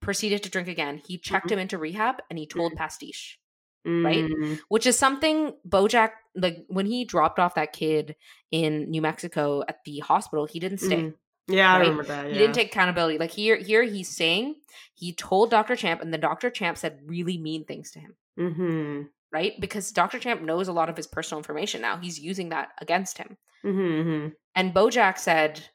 proceeded 0.00 0.42
to 0.42 0.50
drink 0.50 0.68
again, 0.68 0.98
he 0.98 1.16
checked 1.16 1.46
Mhm. 1.46 1.52
him 1.52 1.58
into 1.60 1.78
rehab 1.78 2.16
and 2.28 2.38
he 2.38 2.46
told 2.46 2.72
Mhm. 2.72 2.76
Pastiche 2.76 3.38
right? 3.86 4.24
Mhm. 4.24 4.58
which 4.68 4.86
is 4.86 4.98
something 4.98 5.54
Bojack 5.68 6.12
like 6.34 6.64
when 6.68 6.86
he 6.86 7.04
dropped 7.04 7.38
off 7.38 7.54
that 7.54 7.74
kid 7.74 8.16
in 8.50 8.90
New 8.90 9.02
Mexico 9.02 9.62
at 9.68 9.84
the 9.84 9.98
hospital, 9.98 10.46
he 10.46 10.58
didn't 10.58 10.78
stay. 10.78 11.12
Yeah, 11.48 11.74
I 11.74 11.80
remember 11.80 12.02
that. 12.04 12.28
He 12.28 12.38
didn't 12.38 12.54
take 12.54 12.68
accountability. 12.68 13.18
Like 13.18 13.30
here 13.30 13.56
here 13.56 13.82
he's 13.82 14.08
saying 14.08 14.56
he 14.94 15.12
told 15.12 15.50
Dr. 15.50 15.76
Champ 15.76 16.00
and 16.00 16.14
the 16.14 16.18
Dr. 16.18 16.48
Champ 16.48 16.78
said 16.78 17.00
really 17.04 17.36
mean 17.36 17.66
things 17.66 17.90
to 17.90 18.00
him, 18.00 18.16
Mhm. 18.38 19.10
right? 19.32 19.60
Because 19.60 19.90
Dr. 19.90 20.18
Champ 20.20 20.42
knows 20.42 20.68
a 20.68 20.72
lot 20.72 20.88
of 20.88 20.96
his 20.96 21.06
personal 21.08 21.38
information 21.40 21.80
now. 21.80 21.96
He's 21.98 22.20
using 22.20 22.50
that 22.50 22.70
against 22.80 23.18
him. 23.18 23.36
Mhm. 23.64 24.04
mhm. 24.04 24.36
And 24.54 24.72
Bojack 24.74 25.18
said, 25.18 25.68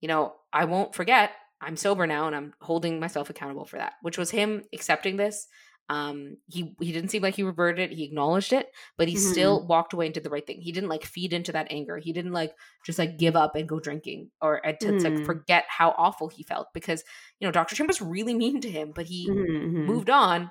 you 0.00 0.08
know, 0.08 0.36
I 0.52 0.64
won't 0.66 0.94
forget. 0.94 1.32
I'm 1.60 1.76
sober 1.76 2.06
now 2.06 2.26
and 2.26 2.36
I'm 2.36 2.54
holding 2.60 3.00
myself 3.00 3.30
accountable 3.30 3.64
for 3.66 3.78
that, 3.78 3.94
which 4.02 4.18
was 4.18 4.30
him 4.30 4.64
accepting 4.74 5.16
this. 5.16 5.48
Um, 5.88 6.38
he 6.46 6.74
he 6.80 6.92
didn't 6.92 7.10
seem 7.10 7.22
like 7.22 7.36
he 7.36 7.44
reverted 7.44 7.92
it. 7.92 7.96
He 7.96 8.04
acknowledged 8.04 8.52
it, 8.52 8.70
but 8.98 9.08
he 9.08 9.14
Mhm. 9.14 9.18
still 9.18 9.66
walked 9.66 9.92
away 9.92 10.06
and 10.06 10.14
did 10.14 10.24
the 10.24 10.30
right 10.30 10.46
thing. 10.46 10.60
He 10.60 10.72
didn't 10.72 10.88
like 10.90 11.04
feed 11.04 11.32
into 11.32 11.52
that 11.52 11.68
anger. 11.70 11.98
He 11.98 12.12
didn't 12.12 12.32
like 12.32 12.54
just 12.84 12.98
like 12.98 13.18
give 13.18 13.36
up 13.36 13.54
and 13.56 13.68
go 13.68 13.78
drinking 13.80 14.30
or 14.42 14.66
uh, 14.66 14.72
to, 14.80 14.92
to 14.94 15.12
Mhm. 15.12 15.24
forget 15.24 15.64
how 15.68 15.90
awful 15.96 16.28
he 16.28 16.42
felt 16.42 16.68
because 16.74 17.04
you 17.40 17.46
know 17.46 17.52
Dr. 17.52 17.76
Trim 17.76 17.86
was 17.86 18.02
really 18.02 18.34
mean 18.34 18.60
to 18.62 18.70
him, 18.70 18.92
but 18.92 19.06
he 19.06 19.30
Mhm, 19.30 19.46
mhm. 19.46 19.86
moved 19.86 20.10
on 20.10 20.50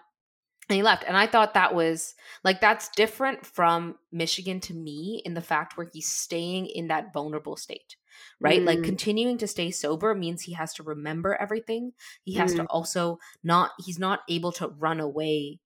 and 0.70 0.76
he 0.76 0.84
left. 0.84 1.04
And 1.08 1.16
I 1.18 1.28
thought 1.28 1.54
that 1.54 1.76
was 1.76 2.16
like 2.44 2.62
that's 2.62 2.90
different 2.90 3.46
from 3.46 3.98
Michigan 4.12 4.60
to 4.62 4.74
me 4.74 5.22
in 5.26 5.34
the 5.34 5.42
fact 5.42 5.78
where 5.78 5.90
he's 5.94 6.08
staying 6.08 6.68
in 6.68 6.88
that 6.88 7.14
vulnerable 7.14 7.56
state. 7.58 7.96
Right? 8.40 8.62
Like 8.64 8.80
Mm. 8.80 8.86
continuing 8.86 9.38
to 9.40 9.48
stay 9.48 9.72
sober 9.72 10.16
means 10.16 10.42
he 10.44 10.54
has 10.54 10.74
to 10.76 10.84
remember 10.84 11.36
everything. 11.36 11.92
He 12.24 12.34
has 12.36 12.54
to 12.56 12.64
Mm. 12.64 12.68
also 12.70 13.20
not 13.44 13.72
he's 13.84 14.00
not 14.00 14.22
able 14.30 14.52
to 14.54 14.70
run 14.70 15.00
away 15.02 15.60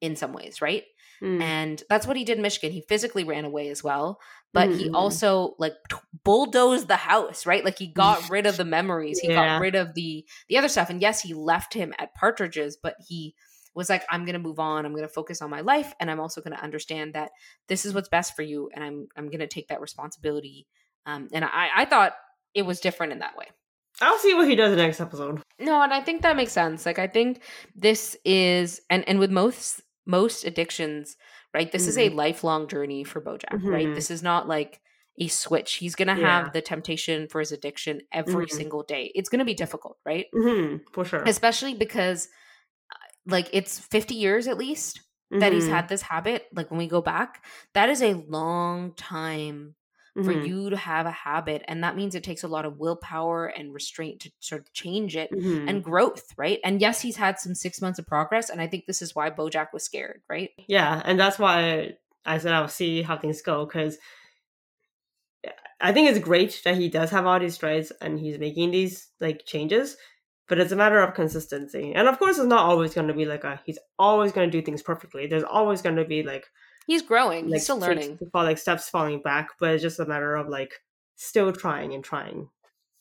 in 0.00 0.14
some 0.16 0.32
ways, 0.32 0.60
right? 0.60 0.84
Mm. 1.22 1.40
and 1.40 1.82
that's 1.88 2.06
what 2.06 2.18
he 2.18 2.24
did 2.24 2.36
in 2.36 2.42
Michigan. 2.42 2.72
He 2.72 2.82
physically 2.82 3.24
ran 3.24 3.46
away 3.46 3.70
as 3.70 3.82
well, 3.82 4.20
but 4.52 4.68
he 4.68 4.90
Mhm. 4.90 4.94
also 4.94 5.54
like 5.58 5.72
t- 5.88 5.96
bulldozed 6.24 6.88
the 6.88 6.96
house, 6.96 7.46
right? 7.46 7.64
Like 7.64 7.78
he 7.78 7.86
got 7.86 8.28
rid 8.28 8.44
of 8.44 8.58
the 8.58 8.64
memories, 8.78 9.18
he 9.20 9.28
Yeah. 9.28 9.54
got 9.54 9.62
rid 9.62 9.74
of 9.74 9.94
the 9.94 10.26
the 10.48 10.58
other 10.58 10.68
stuff. 10.68 10.90
And 10.90 11.00
yes, 11.00 11.22
he 11.22 11.32
left 11.32 11.72
him 11.72 11.94
at 11.98 12.14
Pastiches, 12.14 12.76
but 12.80 12.96
he 13.08 13.34
was 13.76 13.88
like, 13.88 14.04
I'm 14.10 14.24
gonna 14.24 14.38
move 14.40 14.58
on. 14.58 14.84
I'm 14.84 14.94
gonna 14.94 15.06
focus 15.08 15.40
on 15.42 15.50
my 15.50 15.60
life, 15.60 15.94
and 16.00 16.10
I'm 16.10 16.18
also 16.20 16.40
gonna 16.40 16.56
understand 16.56 17.14
that 17.14 17.30
this 17.68 17.84
is 17.86 17.94
what's 17.94 18.08
best 18.08 18.34
for 18.34 18.42
you, 18.42 18.70
and 18.74 18.82
I'm 18.82 19.08
I'm 19.16 19.30
gonna 19.30 19.46
take 19.46 19.68
that 19.68 19.80
responsibility. 19.80 20.66
Um, 21.06 21.28
and 21.32 21.44
I 21.44 21.68
I 21.76 21.84
thought 21.84 22.14
it 22.54 22.62
was 22.62 22.80
different 22.80 23.12
in 23.12 23.20
that 23.20 23.36
way. 23.36 23.46
I'll 24.00 24.18
see 24.18 24.34
what 24.34 24.48
he 24.48 24.56
does 24.56 24.70
the 24.70 24.76
next 24.82 25.00
episode. 25.00 25.40
No, 25.58 25.80
and 25.80 25.92
I 25.92 26.00
think 26.02 26.22
that 26.22 26.36
makes 26.36 26.52
sense. 26.52 26.84
Like 26.86 26.98
I 26.98 27.06
think 27.06 27.42
this 27.74 28.16
is 28.24 28.80
and 28.90 29.08
and 29.08 29.18
with 29.18 29.30
most 29.30 29.82
most 30.06 30.44
addictions, 30.44 31.16
right? 31.54 31.70
This 31.72 31.88
is 31.88 31.98
a 31.98 32.08
lifelong 32.10 32.68
journey 32.68 33.04
for 33.04 33.20
Bojack, 33.20 33.62
right? 33.64 33.88
Mhm. 33.88 33.94
This 33.94 34.10
is 34.10 34.22
not 34.22 34.46
like 34.48 34.80
a 35.18 35.28
switch. 35.28 35.74
He's 35.74 35.94
going 35.96 36.08
to 36.08 36.14
Yeah. 36.14 36.44
have 36.44 36.52
the 36.52 36.60
temptation 36.60 37.26
for 37.26 37.40
his 37.40 37.50
addiction 37.50 38.02
every 38.12 38.46
Mhm. 38.46 38.50
single 38.50 38.82
day. 38.82 39.10
It's 39.14 39.28
going 39.30 39.38
to 39.38 39.44
be 39.46 39.54
difficult, 39.54 39.96
right? 40.04 40.26
hmm 40.32 40.76
for 40.92 41.04
sure. 41.06 41.24
Especially 41.24 41.74
because 41.74 42.28
like 43.26 43.48
it's 43.52 43.78
50 43.78 44.14
years 44.14 44.46
at 44.48 44.58
least 44.58 45.00
that 45.38 45.52
he's 45.52 45.66
Mhm. 45.66 45.68
had 45.68 45.88
this 45.88 46.02
habit. 46.02 46.48
Like 46.52 46.70
when 46.70 46.78
we 46.78 46.88
go 46.88 47.02
back, 47.02 47.44
that 47.74 47.88
is 47.88 48.02
a 48.02 48.14
long 48.14 48.94
time 48.94 49.74
for 50.22 50.32
Mhm. 50.32 50.56
you 50.56 50.70
to 50.70 50.76
have 50.76 51.06
a 51.06 51.10
habit 51.10 51.62
and 51.68 51.84
that 51.84 51.94
means 51.94 52.14
it 52.14 52.24
takes 52.24 52.42
a 52.42 52.48
lot 52.48 52.64
of 52.64 52.78
willpower 52.78 53.46
and 53.46 53.72
restraint 53.72 54.20
to 54.22 54.30
sort 54.40 54.60
of 54.62 54.72
change 54.72 55.14
it 55.16 55.30
Mhm. 55.30 55.66
and 55.66 55.84
growth, 55.84 56.32
right? 56.36 56.58
And 56.64 56.80
yes, 56.80 57.00
he's 57.02 57.16
had 57.16 57.38
some 57.38 57.54
six 57.54 57.80
months 57.80 57.98
of 57.98 58.06
progress, 58.06 58.50
and 58.50 58.60
I 58.60 58.66
think 58.66 58.86
this 58.86 59.02
is 59.02 59.14
why 59.14 59.30
Bojack 59.30 59.72
was 59.72 59.84
scared, 59.84 60.22
right? 60.28 60.50
Yeah, 60.66 61.02
and 61.04 61.18
that's 61.18 61.38
why 61.38 61.96
I 62.24 62.38
said 62.38 62.52
I'll 62.52 62.68
see 62.68 63.02
how 63.02 63.16
things 63.18 63.42
go 63.42 63.66
because 63.66 63.98
I 65.80 65.92
think 65.92 66.08
it's 66.08 66.18
great 66.18 66.60
that 66.64 66.76
he 66.76 66.88
does 66.88 67.10
have 67.10 67.26
all 67.26 67.38
these 67.38 67.54
strides 67.54 67.90
and 68.00 68.18
he's 68.18 68.38
making 68.38 68.70
these 68.70 69.10
like 69.20 69.44
changes, 69.44 69.96
but 70.48 70.58
it's 70.58 70.72
a 70.72 70.76
matter 70.76 71.00
of 71.00 71.14
consistency. 71.14 71.92
And 71.94 72.08
of 72.08 72.18
course, 72.18 72.38
it's 72.38 72.46
not 72.46 72.64
always 72.64 72.94
going 72.94 73.08
to 73.08 73.14
be 73.14 73.24
like 73.24 73.44
a 73.44 73.60
he's 73.64 73.78
always 73.98 74.32
going 74.32 74.50
to 74.50 74.58
do 74.58 74.64
things 74.64 74.82
perfectly. 74.82 75.26
There's 75.26 75.42
always 75.44 75.82
going 75.82 75.96
to 75.96 76.04
be 76.04 76.22
like 76.22 76.46
He's 76.86 77.02
growing. 77.02 77.46
like 77.46 77.54
he's 77.54 77.64
still 77.64 77.78
learning. 77.78 78.18
fall 78.32 78.44
like 78.44 78.58
steps 78.58 78.88
falling 78.88 79.20
back, 79.20 79.50
but 79.58 79.70
it's 79.74 79.82
just 79.82 79.98
a 79.98 80.06
matter 80.06 80.36
of 80.36 80.48
like 80.48 80.72
still 81.16 81.52
trying 81.52 81.94
and 81.94 82.04
trying. 82.04 82.48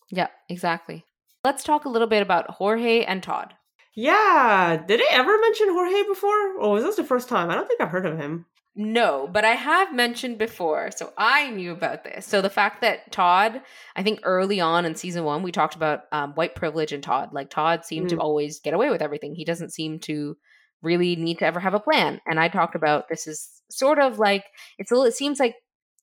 Yeah, 0.09 0.27
exactly. 0.49 1.05
Let's 1.43 1.63
talk 1.63 1.85
a 1.85 1.89
little 1.89 2.07
bit 2.07 2.23
about 2.23 2.49
Jorge 2.49 3.03
and 3.03 3.21
Todd. 3.21 3.53
Yeah, 3.93 4.83
did 4.87 4.99
they 4.99 5.05
ever 5.11 5.37
mention 5.39 5.69
Jorge 5.69 6.03
before, 6.07 6.57
or 6.59 6.71
was 6.73 6.83
this 6.83 6.95
the 6.97 7.03
first 7.03 7.29
time? 7.29 7.49
I 7.49 7.55
don't 7.55 7.67
think 7.67 7.79
I've 7.79 7.89
heard 7.91 8.05
of 8.05 8.17
him. 8.17 8.45
No, 8.77 9.29
but 9.31 9.45
I 9.45 9.51
have 9.51 9.93
mentioned 9.93 10.37
before, 10.37 10.91
so 10.91 11.13
I 11.17 11.49
knew 11.49 11.71
about 11.71 12.03
this. 12.03 12.25
So 12.25 12.41
the 12.41 12.49
fact 12.49 12.81
that 12.81 13.09
Todd, 13.11 13.61
I 13.95 14.03
think 14.03 14.19
early 14.23 14.59
on 14.59 14.83
in 14.85 14.95
season 14.95 15.23
one, 15.23 15.43
we 15.43 15.53
talked 15.53 15.75
about 15.75 16.01
um, 16.11 16.33
white 16.33 16.55
privilege 16.55 16.91
and 16.91 17.01
Todd. 17.01 17.29
Like 17.31 17.49
Todd 17.49 17.85
seemed 17.85 18.09
to 18.09 18.17
Mm. 18.17 18.21
always 18.21 18.59
get 18.59 18.73
away 18.73 18.89
with 18.89 19.01
everything. 19.01 19.33
He 19.33 19.45
doesn't 19.45 19.71
seem 19.73 19.99
to 19.99 20.35
really 20.81 21.15
need 21.15 21.39
to 21.39 21.45
ever 21.45 21.61
have 21.61 21.73
a 21.73 21.79
plan. 21.79 22.19
And 22.27 22.37
I 22.37 22.49
talked 22.49 22.75
about 22.75 23.07
this 23.07 23.27
is 23.27 23.49
sort 23.71 23.97
of 23.97 24.19
like 24.19 24.43
it's 24.77 24.91
a 24.91 24.95
little, 24.95 25.07
it 25.07 25.15
seems 25.15 25.39
like 25.39 25.55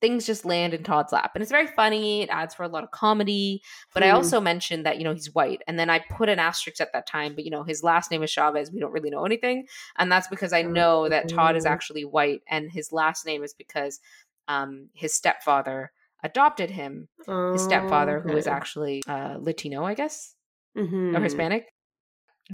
things 0.03 0.27
just 0.27 0.45
land 0.45 0.75
in 0.75 0.83
Todd's 0.83 1.13
lap, 1.13 1.31
and 1.35 1.41
it's 1.41 1.51
very 1.51 1.67
funny. 1.67 2.21
It 2.21 2.29
adds 2.29 2.55
for 2.55 2.65
a 2.65 2.69
lot 2.69 2.85
of 2.85 2.91
comedy. 2.91 3.63
But 3.95 4.03
I 4.03 4.11
Hmm. 4.11 4.17
also 4.17 4.39
mentioned 4.41 4.85
that 4.85 4.99
you 4.99 5.05
know 5.05 5.15
he's 5.15 5.33
white, 5.35 5.63
and 5.67 5.79
then 5.79 5.89
I 5.89 6.01
put 6.01 6.29
an 6.29 6.39
asterisk 6.39 6.81
at 6.83 6.93
that 6.93 7.07
time. 7.07 7.35
But 7.35 7.45
you 7.47 7.51
know 7.51 7.63
his 7.63 7.83
last 7.83 8.11
name 8.11 8.23
is 8.23 8.31
Chavez. 8.31 8.71
We 8.71 8.81
don't 8.81 8.93
really 8.93 9.09
know 9.09 9.25
anything, 9.25 9.67
and 9.97 10.13
that's 10.13 10.29
because 10.29 10.53
I 10.53 10.61
know 10.61 11.09
that 11.09 11.31
Todd 11.31 11.57
is 11.57 11.65
Oh. 11.65 11.71
actually 11.71 12.05
white, 12.05 12.43
and 12.49 12.71
his 12.71 12.93
last 12.93 13.25
name 13.25 13.43
is 13.43 13.55
because 13.55 14.01
um, 14.49 14.91
his 14.93 15.15
stepfather 15.15 15.93
adopted 16.23 16.69
him. 16.71 17.09
His 17.53 17.63
stepfather, 17.63 18.21
who 18.21 18.37
is 18.37 18.47
actually 18.47 19.03
uh, 19.07 19.37
Latino, 19.39 19.85
I 19.85 19.95
guess, 19.95 20.35
mm 20.77 21.17
or 21.17 21.21
Hispanic. 21.21 21.73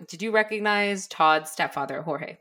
Did 0.07 0.23
you 0.23 0.31
recognize 0.31 1.09
Todd's 1.09 1.51
stepfather, 1.51 2.03
Jorge? 2.03 2.37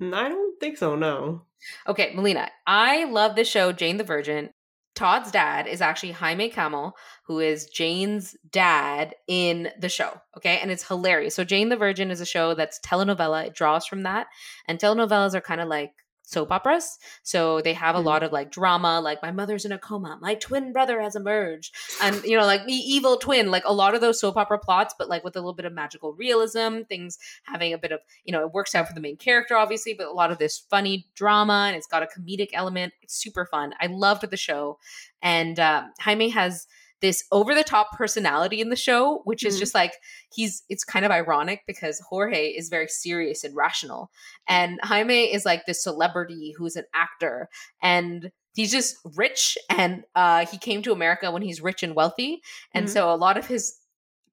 I 0.00 0.28
don't 0.28 0.47
think 0.60 0.76
so. 0.76 0.96
No. 0.96 1.42
Okay, 1.86 2.12
Melina, 2.14 2.50
I 2.66 3.04
love 3.04 3.36
the 3.36 3.44
show 3.44 3.72
Jane 3.72 3.96
the 3.96 4.04
Virgin. 4.04 4.50
Todd's 4.94 5.30
dad 5.30 5.68
is 5.68 5.80
actually 5.80 6.10
Jaime 6.10 6.50
Camil, 6.50 6.92
who 7.26 7.38
is 7.38 7.66
Jane's 7.66 8.36
dad 8.50 9.14
in 9.28 9.70
the 9.78 9.88
show. 9.88 10.20
Okay, 10.36 10.58
and 10.60 10.72
it's 10.72 10.86
hilarious. 10.86 11.36
So, 11.36 11.44
Jane 11.44 11.68
the 11.68 11.76
Virgin 11.76 12.10
is 12.10 12.20
a 12.20 12.26
show 12.26 12.54
that's 12.54 12.80
telenovela. 12.80 13.46
It 13.46 13.54
draws 13.54 13.86
from 13.86 14.02
that, 14.02 14.26
and 14.66 14.78
telenovelas 14.78 15.34
are 15.34 15.40
kind 15.40 15.60
of 15.60 15.68
like 15.68 15.92
soap 16.28 16.52
operas. 16.52 16.98
So 17.22 17.62
they 17.62 17.72
have 17.72 17.96
a 17.96 18.00
Mhm. 18.00 18.04
lot 18.04 18.22
of 18.22 18.32
like 18.32 18.50
drama, 18.50 19.00
like 19.00 19.22
my 19.22 19.30
mother's 19.30 19.64
in 19.64 19.72
a 19.72 19.78
coma, 19.78 20.18
my 20.20 20.34
twin 20.34 20.72
brother 20.74 21.00
has 21.00 21.16
emerged, 21.16 21.74
and 22.02 22.22
you 22.22 22.36
know, 22.36 22.44
like 22.44 22.66
the 22.66 22.74
evil 22.74 23.16
twin, 23.16 23.50
like 23.50 23.64
a 23.64 23.72
lot 23.72 23.94
of 23.94 24.02
those 24.02 24.20
soap 24.20 24.36
opera 24.36 24.58
plots, 24.58 24.94
but 24.98 25.08
like 25.08 25.24
with 25.24 25.36
a 25.36 25.40
little 25.40 25.54
bit 25.54 25.64
of 25.64 25.72
magical 25.72 26.12
realism, 26.12 26.82
things 26.82 27.18
having 27.44 27.72
a 27.72 27.78
bit 27.78 27.92
of, 27.92 28.00
you 28.24 28.32
know, 28.32 28.42
it 28.42 28.52
works 28.52 28.74
out 28.74 28.86
for 28.86 28.92
the 28.94 29.00
main 29.00 29.16
character, 29.16 29.56
obviously, 29.56 29.94
but 29.94 30.06
a 30.06 30.12
lot 30.12 30.30
of 30.30 30.36
this 30.38 30.58
funny 30.58 31.06
drama 31.14 31.64
and 31.68 31.76
it's 31.76 31.86
got 31.86 32.02
a 32.02 32.06
comedic 32.06 32.50
element. 32.52 32.92
It's 33.00 33.14
super 33.14 33.46
fun. 33.46 33.72
I 33.80 33.86
loved 33.86 34.28
the 34.28 34.36
show. 34.36 34.78
And 35.22 35.58
um, 35.58 35.92
Jaime 35.98 36.28
has 36.28 36.66
this 37.00 37.24
over 37.30 37.54
the 37.54 37.62
top 37.64 37.92
personality 37.96 38.60
in 38.60 38.70
the 38.70 38.76
show, 38.76 39.20
which 39.24 39.44
is 39.44 39.56
Mhm. 39.56 39.60
just 39.60 39.74
like 39.74 39.94
he's 40.32 40.62
it's 40.68 40.84
kind 40.84 41.04
of 41.04 41.10
ironic 41.12 41.62
because 41.66 42.00
Jorge 42.08 42.48
is 42.48 42.68
very 42.68 42.88
serious 42.88 43.44
and 43.44 43.54
rational. 43.54 44.10
And 44.48 44.78
Jaime 44.82 45.32
is 45.32 45.44
like 45.44 45.66
this 45.66 45.82
celebrity 45.82 46.54
who's 46.58 46.76
an 46.76 46.84
actor 46.94 47.48
and 47.80 48.32
he's 48.54 48.72
just 48.72 48.96
rich 49.16 49.56
and 49.70 50.04
uh 50.16 50.44
he 50.46 50.58
came 50.58 50.82
to 50.82 50.92
America 50.92 51.30
when 51.30 51.42
he's 51.42 51.60
rich 51.60 51.82
and 51.82 51.94
wealthy. 51.94 52.42
And 52.74 52.86
Mhm. 52.86 52.90
so 52.90 53.12
a 53.12 53.16
lot 53.16 53.36
of 53.36 53.46
his 53.46 53.74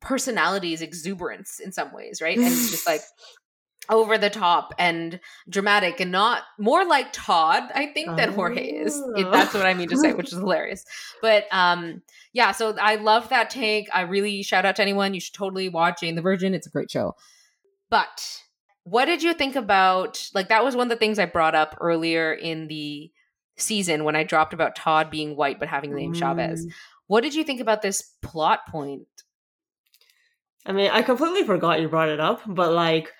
personality 0.02 0.74
is 0.74 0.82
exuberance 0.82 1.60
in 1.60 1.72
some 1.72 1.94
ways, 1.94 2.22
right? 2.22 2.38
And 2.38 2.48
it's 2.48 2.70
just 2.72 2.88
like 2.88 3.02
over 3.89 4.18
the 4.18 4.30
top 4.30 4.74
and 4.80 5.20
dramatic 5.50 6.00
and 6.00 6.12
not 6.12 6.44
more 6.58 6.86
like 6.86 7.08
Todd, 7.13 7.63
I 7.74 7.88
think, 7.88 8.15
than 8.18 8.34
Jorge 8.34 8.65
is. 8.65 8.96
If 9.15 9.27
Oh. 9.27 9.32
that's 9.32 9.54
what 9.54 9.65
I 9.65 9.74
mean 9.74 9.89
to 9.89 9.98
say, 9.98 10.13
which 10.13 10.32
is 10.34 10.39
hilarious. 10.39 10.86
But 11.22 11.46
um 11.51 12.01
yeah, 12.34 12.51
so 12.51 12.75
I 12.80 12.96
love 12.96 13.30
that 13.30 13.50
take. 13.50 13.88
I 13.94 14.01
really 14.01 14.44
shout 14.44 14.65
out 14.65 14.75
to 14.77 14.82
anyone. 14.82 15.13
You 15.13 15.20
should 15.20 15.34
totally 15.36 15.70
watch 15.70 16.01
Jane 16.01 16.15
the 16.15 16.22
Virgin. 16.22 16.54
It's 16.54 16.68
a 16.68 16.72
great 16.72 16.92
show. 16.92 17.15
But 17.89 18.42
what 18.84 19.06
did 19.06 19.24
you 19.24 19.34
think 19.34 19.56
about 19.56 20.30
like 20.34 20.50
that 20.50 20.63
was 20.63 20.75
one 20.75 20.86
of 20.88 20.89
the 20.89 20.96
things 21.00 21.18
I 21.20 21.25
brought 21.25 21.56
up 21.56 21.77
earlier 21.82 22.34
in 22.34 22.68
the 22.68 23.12
season 23.58 24.04
when 24.04 24.15
I 24.15 24.24
dropped 24.24 24.54
about 24.54 24.75
Todd 24.75 25.10
being 25.10 25.36
white 25.36 25.60
but 25.60 25.70
having 25.70 25.92
the 25.92 25.98
name 25.98 26.13
Chavez. 26.13 26.65
Mm. 26.65 26.72
What 27.08 27.22
did 27.22 27.34
you 27.36 27.44
think 27.44 27.62
about 27.62 27.82
this 27.82 28.01
plot 28.22 28.68
point? 28.68 29.08
I 30.65 30.72
mean, 30.72 30.89
I 30.92 31.04
completely 31.04 31.44
forgot 31.44 31.80
you 31.80 31.88
brought 31.88 32.10
it 32.10 32.20
up, 32.20 32.42
but 32.48 32.72
like 32.74 33.13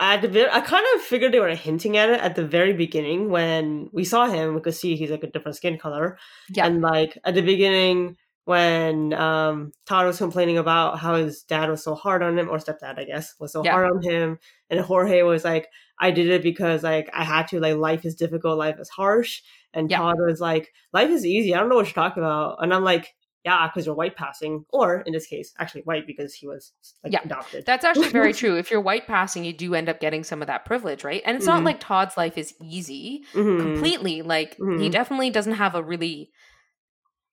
at 0.00 0.22
the 0.22 0.28
very, 0.28 0.50
I 0.50 0.60
kind 0.60 0.84
of 0.94 1.02
figured 1.02 1.32
they 1.32 1.40
were 1.40 1.54
hinting 1.54 1.96
at 1.96 2.10
it 2.10 2.20
at 2.20 2.36
the 2.36 2.46
very 2.46 2.72
beginning 2.72 3.30
when 3.30 3.88
we 3.92 4.04
saw 4.04 4.26
him. 4.28 4.54
We 4.54 4.60
could 4.60 4.74
see 4.74 4.96
he's 4.96 5.10
like 5.10 5.24
a 5.24 5.30
different 5.30 5.56
skin 5.56 5.78
color, 5.78 6.18
Yeah. 6.50 6.66
and 6.66 6.80
like 6.82 7.18
at 7.24 7.34
the 7.34 7.42
beginning 7.42 8.16
when 8.44 9.12
um 9.12 9.72
Todd 9.86 10.06
was 10.06 10.18
complaining 10.18 10.56
about 10.58 10.98
how 10.98 11.16
his 11.16 11.42
dad 11.42 11.68
was 11.68 11.82
so 11.84 11.94
hard 11.94 12.22
on 12.22 12.38
him, 12.38 12.48
or 12.48 12.58
stepdad, 12.58 12.98
I 12.98 13.04
guess, 13.04 13.34
was 13.40 13.52
so 13.52 13.62
Yeah. 13.64 13.72
hard 13.72 13.90
on 13.90 14.02
him, 14.02 14.38
and 14.70 14.80
Jorge 14.80 15.22
was 15.22 15.44
like, 15.44 15.68
"I 16.00 16.10
did 16.12 16.28
it 16.30 16.42
because 16.42 16.82
like 16.82 17.10
I 17.12 17.24
had 17.24 17.48
to. 17.48 17.60
Like 17.60 17.76
life 17.76 18.04
is 18.04 18.14
difficult, 18.14 18.56
life 18.58 18.76
is 18.80 18.88
harsh," 18.88 19.42
and 19.74 19.90
Yeah. 19.90 19.98
Todd 19.98 20.16
was 20.20 20.40
like, 20.40 20.72
"Life 20.92 21.10
is 21.10 21.26
easy. 21.26 21.54
I 21.54 21.58
don't 21.60 21.68
know 21.68 21.74
what 21.76 21.86
you're 21.86 21.94
talking 22.04 22.22
about," 22.22 22.58
and 22.62 22.72
I'm 22.74 22.84
like. 22.84 23.14
Yeah, 23.48 23.66
because 23.68 23.86
you're 23.86 23.94
white 23.94 24.16
passing, 24.16 24.64
or 24.72 25.00
in 25.06 25.12
this 25.12 25.26
case, 25.26 25.54
actually 25.58 25.82
white 25.82 26.06
because 26.06 26.34
he 26.34 26.46
was 26.46 26.72
like 27.02 27.12
Yeah. 27.12 27.20
adopted. 27.24 27.64
That's 27.66 27.84
actually 27.84 28.10
very 28.10 28.32
true. 28.40 28.56
If 28.58 28.70
you're 28.70 28.80
white 28.80 29.06
passing, 29.06 29.44
you 29.44 29.52
do 29.52 29.74
end 29.74 29.88
up 29.88 30.00
getting 30.00 30.22
some 30.24 30.40
of 30.42 30.46
that 30.48 30.64
privilege, 30.64 31.02
right? 31.04 31.22
And 31.24 31.36
it's 31.36 31.46
not 31.46 31.62
Mhm. 31.62 31.64
like 31.64 31.80
Todd's 31.80 32.16
life 32.16 32.36
is 32.36 32.54
easy 32.62 33.24
Mhm. 33.34 33.60
completely. 33.60 34.22
Like 34.22 34.56
he 34.56 34.88
Mhm. 34.88 34.92
definitely 34.92 35.30
doesn't 35.30 35.54
have 35.54 35.74
a 35.74 35.82
really 35.82 36.30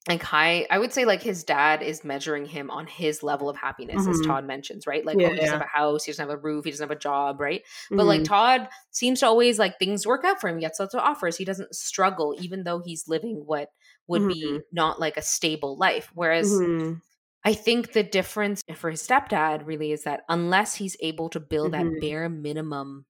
like 0.08 0.22
high 0.22 0.68
I 0.70 0.78
would 0.78 0.94
say 0.94 1.04
like 1.04 1.24
his 1.24 1.44
dad 1.44 1.82
is 1.82 2.04
measuring 2.04 2.46
him 2.46 2.70
on 2.70 2.86
his 2.86 3.24
level 3.24 3.50
of 3.50 3.58
happiness, 3.58 4.08
as 4.08 4.18
Mhm. 4.20 4.28
Todd 4.28 4.46
mentions, 4.46 4.86
right? 4.86 5.04
Like 5.04 5.18
Yeah, 5.20 5.30
oh, 5.30 5.34
he 5.34 5.40
doesn't 5.40 5.54
yeah. 5.56 5.60
have 5.60 5.68
a 5.74 5.78
house, 5.78 6.04
he 6.06 6.12
doesn't 6.12 6.30
have 6.30 6.38
a 6.38 6.42
roof, 6.42 6.66
he 6.66 6.72
doesn't 6.72 6.88
have 6.88 6.96
a 6.96 7.00
job, 7.00 7.42
right? 7.42 7.64
But 7.98 8.06
like 8.06 8.22
Mhm. 8.22 8.26
Todd 8.26 8.70
seems 8.92 9.22
to 9.22 9.26
always 9.26 9.58
like 9.58 9.80
things 9.80 10.06
work 10.06 10.24
out 10.24 10.40
for 10.40 10.48
him, 10.48 10.58
he 10.58 10.62
gets 10.62 10.80
lots 10.80 10.94
of 10.94 11.02
offers. 11.02 11.38
He 11.38 11.46
doesn't 11.46 11.74
struggle, 11.74 12.36
even 12.40 12.64
though 12.64 12.82
he's 12.86 13.08
living 13.08 13.42
what 13.48 13.70
would 14.08 14.28
be 14.28 14.58
Mhm. 14.58 14.64
not 14.72 15.00
like 15.00 15.18
a 15.18 15.22
stable 15.22 15.78
life. 15.78 16.12
Whereas 16.14 16.62
Mhm. 16.62 17.02
I 17.44 17.54
think 17.54 17.94
the 17.94 18.04
difference 18.04 18.64
for 18.76 18.90
his 18.92 19.08
stepdad 19.08 19.66
really 19.66 19.92
is 19.92 20.04
that 20.04 20.26
unless 20.30 20.76
he's 20.76 20.98
able 21.02 21.30
to 21.30 21.40
build 21.40 21.74
that 21.74 21.94
Mhm. 21.94 22.00
bare 22.00 22.30
minimum, 22.30 23.06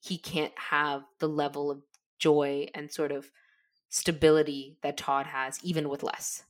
he 0.00 0.18
can't 0.18 0.58
have 0.58 1.04
the 1.20 1.28
level 1.28 1.70
of 1.70 1.82
joy 2.18 2.68
and 2.74 2.92
sort 2.92 3.12
of 3.12 3.32
stability 3.90 4.78
that 4.82 4.96
Todd 4.98 5.26
has, 5.28 5.60
even 5.64 5.88
with 5.88 6.02
less. 6.04 6.44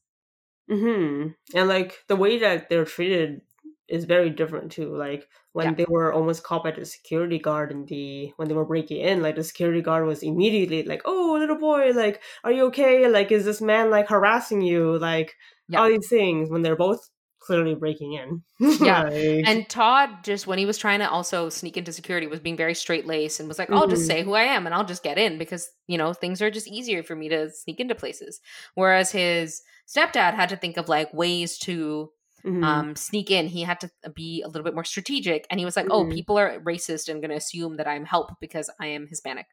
Mhm. 0.68 1.35
And 1.54 1.68
like 1.68 2.04
the 2.09 2.16
way 2.16 2.38
that 2.38 2.68
they're 2.68 2.85
treated 2.85 3.42
is 3.88 4.04
very 4.04 4.30
different 4.30 4.72
too. 4.72 4.94
Like 4.96 5.28
when 5.52 5.66
Yeah. 5.66 5.74
they 5.74 5.86
were 5.88 6.12
almost 6.12 6.42
caught 6.42 6.64
by 6.64 6.70
the 6.72 6.84
security 6.84 7.38
guard 7.38 7.70
and 7.72 7.86
the 7.88 8.32
when 8.36 8.48
they 8.48 8.54
were 8.54 8.64
breaking 8.64 9.00
in, 9.00 9.22
like 9.22 9.36
the 9.36 9.44
security 9.44 9.82
guard 9.82 10.06
was 10.06 10.22
immediately 10.22 10.82
like, 10.84 11.02
"Oh, 11.04 11.36
little 11.38 11.58
boy, 11.58 11.90
like, 11.92 12.22
are 12.44 12.52
you 12.52 12.64
okay? 12.66 13.08
Like, 13.08 13.30
is 13.32 13.44
this 13.44 13.60
man 13.60 13.90
like 13.90 14.08
harassing 14.08 14.62
you? 14.62 14.98
Like, 14.98 15.34
Yeah. 15.68 15.82
all 15.82 15.88
these 15.88 16.08
things." 16.08 16.50
When 16.50 16.62
they're 16.62 16.76
both 16.76 17.00
clearly 17.40 17.74
breaking 17.74 18.14
in. 18.14 18.42
Yeah. 18.80 19.04
Like, 19.04 19.46
And 19.46 19.68
Todd 19.68 20.24
just 20.24 20.46
when 20.46 20.58
he 20.58 20.66
was 20.66 20.78
trying 20.78 20.98
to 21.00 21.08
also 21.10 21.48
sneak 21.48 21.76
into 21.76 21.92
security 21.92 22.26
was 22.26 22.40
being 22.40 22.56
very 22.56 22.74
straight 22.74 23.06
laced 23.06 23.38
and 23.38 23.48
was 23.48 23.58
like, 23.58 23.68
I'll 23.72 23.86
just 23.86 24.04
Mhm. 24.04 24.06
say 24.06 24.22
who 24.22 24.34
I 24.34 24.42
am 24.42 24.66
and 24.66 24.74
I'll 24.74 24.84
just 24.84 25.02
get 25.02 25.18
in 25.18 25.38
because, 25.38 25.70
you 25.86 25.98
know, 25.98 26.12
things 26.12 26.42
are 26.42 26.50
just 26.50 26.66
easier 26.66 27.02
for 27.02 27.14
me 27.14 27.28
to 27.28 27.50
sneak 27.50 27.78
into 27.80 27.94
places. 27.94 28.40
Whereas 28.74 29.12
his 29.12 29.62
stepdad 29.86 30.34
had 30.34 30.48
to 30.48 30.56
think 30.56 30.76
of 30.76 30.88
like 30.88 31.12
ways 31.14 31.58
to 31.58 32.10
mhm. 32.44 32.62
um, 32.64 32.96
sneak 32.96 33.30
in. 33.30 33.48
He 33.48 33.62
had 33.62 33.80
to 33.80 33.90
be 34.14 34.42
a 34.42 34.46
little 34.48 34.64
bit 34.64 34.74
more 34.74 34.84
strategic. 34.84 35.46
And 35.50 35.58
he 35.58 35.64
was 35.64 35.76
like, 35.76 35.86
oh, 35.90 36.04
Mhm. 36.04 36.12
people 36.12 36.38
are 36.38 36.60
racist 36.60 37.08
and 37.08 37.20
going 37.20 37.30
to 37.30 37.36
assume 37.36 37.76
that 37.76 37.86
I'm 37.88 38.04
help 38.04 38.30
because 38.40 38.70
I 38.80 38.88
am 38.88 39.06
Hispanic. 39.06 39.46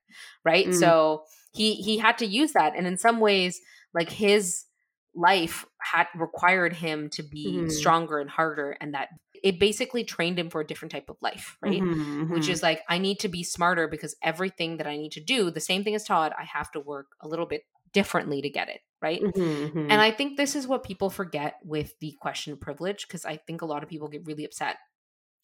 Right. 0.44 0.68
Mm. 0.68 0.74
So 0.74 1.24
he, 1.54 1.76
he 1.76 1.98
had 1.98 2.18
to 2.20 2.26
use 2.26 2.54
that. 2.54 2.74
And 2.76 2.86
in 2.88 2.98
some 2.98 3.20
ways, 3.20 3.60
like 3.94 4.10
his 4.10 4.66
life 5.14 5.66
had 5.82 6.08
required 6.16 6.74
him 6.74 7.10
to 7.12 7.24
be 7.24 7.46
Mhm. 7.58 7.72
stronger 7.72 8.20
and 8.20 8.30
harder. 8.30 8.78
And 8.80 8.94
that 8.94 9.10
it 9.44 9.60
basically 9.60 10.04
trained 10.04 10.38
him 10.38 10.50
for 10.50 10.62
a 10.62 10.66
different 10.68 10.92
type 10.92 11.10
of 11.10 11.18
life. 11.22 11.58
Right. 11.62 11.82
Mhm, 11.82 12.30
Which 12.30 12.46
mhm. 12.46 12.50
is 12.54 12.62
like, 12.64 12.82
I 12.88 12.98
need 13.00 13.20
to 13.22 13.28
be 13.28 13.44
smarter 13.44 13.88
because 13.88 14.16
everything 14.22 14.78
that 14.78 14.88
I 14.88 14.96
need 14.98 15.12
to 15.14 15.20
do, 15.20 15.50
the 15.52 15.60
same 15.60 15.84
thing 15.84 15.96
as 15.96 16.04
Todd, 16.04 16.32
I 16.38 16.44
have 16.46 16.72
to 16.74 16.80
work 16.80 17.08
a 17.22 17.28
little 17.28 17.46
bit 17.48 17.64
differently 17.92 18.42
to 18.42 18.50
get 18.50 18.70
it. 18.70 18.82
Right. 19.02 19.22
Mhm, 19.22 19.72
mhm. 19.72 19.88
And 19.90 19.94
I 20.02 20.12
think 20.12 20.38
this 20.38 20.56
is 20.56 20.68
what 20.68 20.84
people 20.84 21.10
forget 21.10 21.56
with 21.64 21.98
the 22.00 22.12
question 22.22 22.54
of 22.54 22.60
privilege, 22.62 23.08
because 23.08 23.26
I 23.26 23.38
think 23.38 23.62
a 23.62 23.66
lot 23.66 23.82
of 23.82 23.90
people 23.90 24.08
get 24.10 24.26
really 24.28 24.46
upset. 24.46 24.78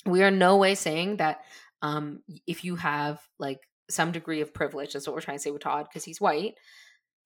We 0.06 0.24
are 0.24 0.32
no 0.32 0.58
way 0.58 0.76
saying 0.76 1.18
that 1.18 1.42
um, 1.82 2.22
if 2.46 2.64
you 2.64 2.76
have 2.76 3.20
like 3.40 3.60
some 3.90 4.12
degree 4.12 4.42
of 4.42 4.54
privilege, 4.54 4.94
that's 4.94 5.08
what 5.08 5.16
we're 5.16 5.22
trying 5.22 5.38
to 5.38 5.42
say 5.44 5.52
with 5.52 5.64
Todd, 5.64 5.88
because 5.90 6.04
he's 6.04 6.22
white. 6.22 6.56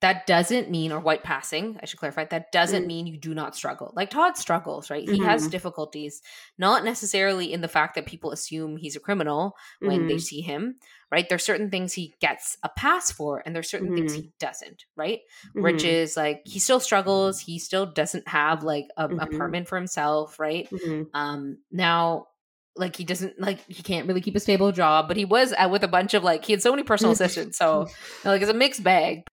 That 0.02 0.26
doesn't 0.26 0.72
mean, 0.72 0.92
or 0.92 1.00
white 1.00 1.24
passing, 1.24 1.78
I 1.82 1.86
should 1.86 2.00
clarify, 2.00 2.26
that 2.26 2.52
doesn't 2.52 2.84
Mm. 2.84 2.88
mean 2.88 3.08
you 3.08 3.18
do 3.20 3.36
not 3.36 3.56
struggle. 3.56 3.94
Like 3.96 4.10
Todd 4.10 4.36
struggles, 4.36 4.90
right? 4.90 5.08
He 5.08 5.22
has 5.22 5.48
Mhm. 5.48 5.52
difficulties, 5.52 6.24
not 6.58 6.84
necessarily 6.84 7.54
in 7.54 7.62
the 7.62 7.68
fact 7.68 7.94
that 7.96 8.08
people 8.08 8.32
assume 8.32 8.78
he's 8.78 8.96
a 8.96 9.00
criminal 9.00 9.56
when 9.80 10.08
they 10.08 10.16
Mhm. 10.16 10.22
see 10.22 10.42
him, 10.42 10.78
right? 11.12 11.30
There's 11.30 11.46
certain 11.46 11.70
things 11.70 11.94
he 11.94 12.16
gets 12.20 12.58
a 12.64 12.70
pass 12.70 13.12
for, 13.12 13.44
and 13.46 13.56
there's 13.56 13.70
certain 13.70 13.94
things 13.94 14.14
Mhm. 14.14 14.16
he 14.16 14.32
doesn't, 14.40 14.86
right? 14.96 15.20
which 15.54 15.84
Mhm. 15.84 15.90
is 15.90 16.18
like 16.18 16.42
he 16.46 16.58
still 16.60 16.80
struggles 16.80 17.40
he 17.40 17.60
still 17.60 17.86
doesn't 17.86 18.28
have 18.28 18.64
like 18.64 18.88
a 18.98 19.08
Mhm. 19.08 19.22
apartment 19.22 19.68
for 19.68 19.76
himself 19.78 20.40
right 20.40 20.68
um 21.14 21.58
now 21.72 22.28
like 22.76 22.96
he 22.96 23.04
doesn't 23.04 23.40
like 23.40 23.60
he 23.68 23.84
can't 23.84 24.08
really 24.08 24.22
keep 24.22 24.36
a 24.36 24.40
stable 24.40 24.72
job 24.72 25.08
but 25.08 25.18
he 25.18 25.26
was 25.26 25.52
out 25.54 25.72
with 25.72 25.84
a 25.84 25.88
bunch 25.88 26.14
of 26.14 26.24
like 26.24 26.46
he 26.46 26.54
had 26.54 26.62
so 26.62 26.72
many 26.72 26.84
personal 26.84 27.12
assistants 27.12 27.58
so 27.58 27.86
like 28.26 28.42
it's 28.42 28.50
a 28.50 28.54
mixed 28.54 28.84
bag 28.84 29.24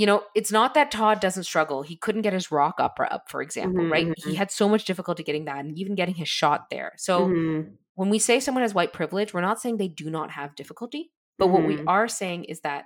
you 0.00 0.06
know 0.06 0.18
it's 0.40 0.52
not 0.52 0.74
that 0.74 0.90
todd 0.96 1.20
doesn't 1.20 1.44
struggle 1.44 1.82
he 1.82 1.96
couldn't 2.04 2.22
get 2.26 2.32
his 2.38 2.50
rock 2.52 2.76
opera 2.86 3.08
up 3.16 3.28
for 3.32 3.42
example 3.42 3.84
Mhm, 3.84 3.90
right 3.94 4.12
he 4.24 4.34
had 4.40 4.50
so 4.50 4.68
much 4.72 4.84
difficulty 4.90 5.24
getting 5.28 5.46
that 5.46 5.58
and 5.64 5.76
even 5.78 5.94
getting 6.00 6.14
his 6.14 6.28
shot 6.28 6.68
there 6.70 6.92
so 6.96 7.26
Mhm. 7.28 7.76
when 7.94 8.10
we 8.14 8.20
say 8.20 8.38
someone 8.38 8.62
has 8.62 8.74
white 8.74 8.92
privilege, 8.92 9.34
we're 9.34 9.40
not 9.50 9.60
saying 9.60 9.76
they 9.76 9.88
do 9.88 10.08
not 10.08 10.30
have 10.30 10.54
difficulty, 10.54 11.10
but 11.36 11.48
what 11.48 11.64
we 11.64 11.74
Mhm. 11.78 11.88
are 11.88 12.06
saying 12.06 12.44
is 12.44 12.60
that 12.60 12.84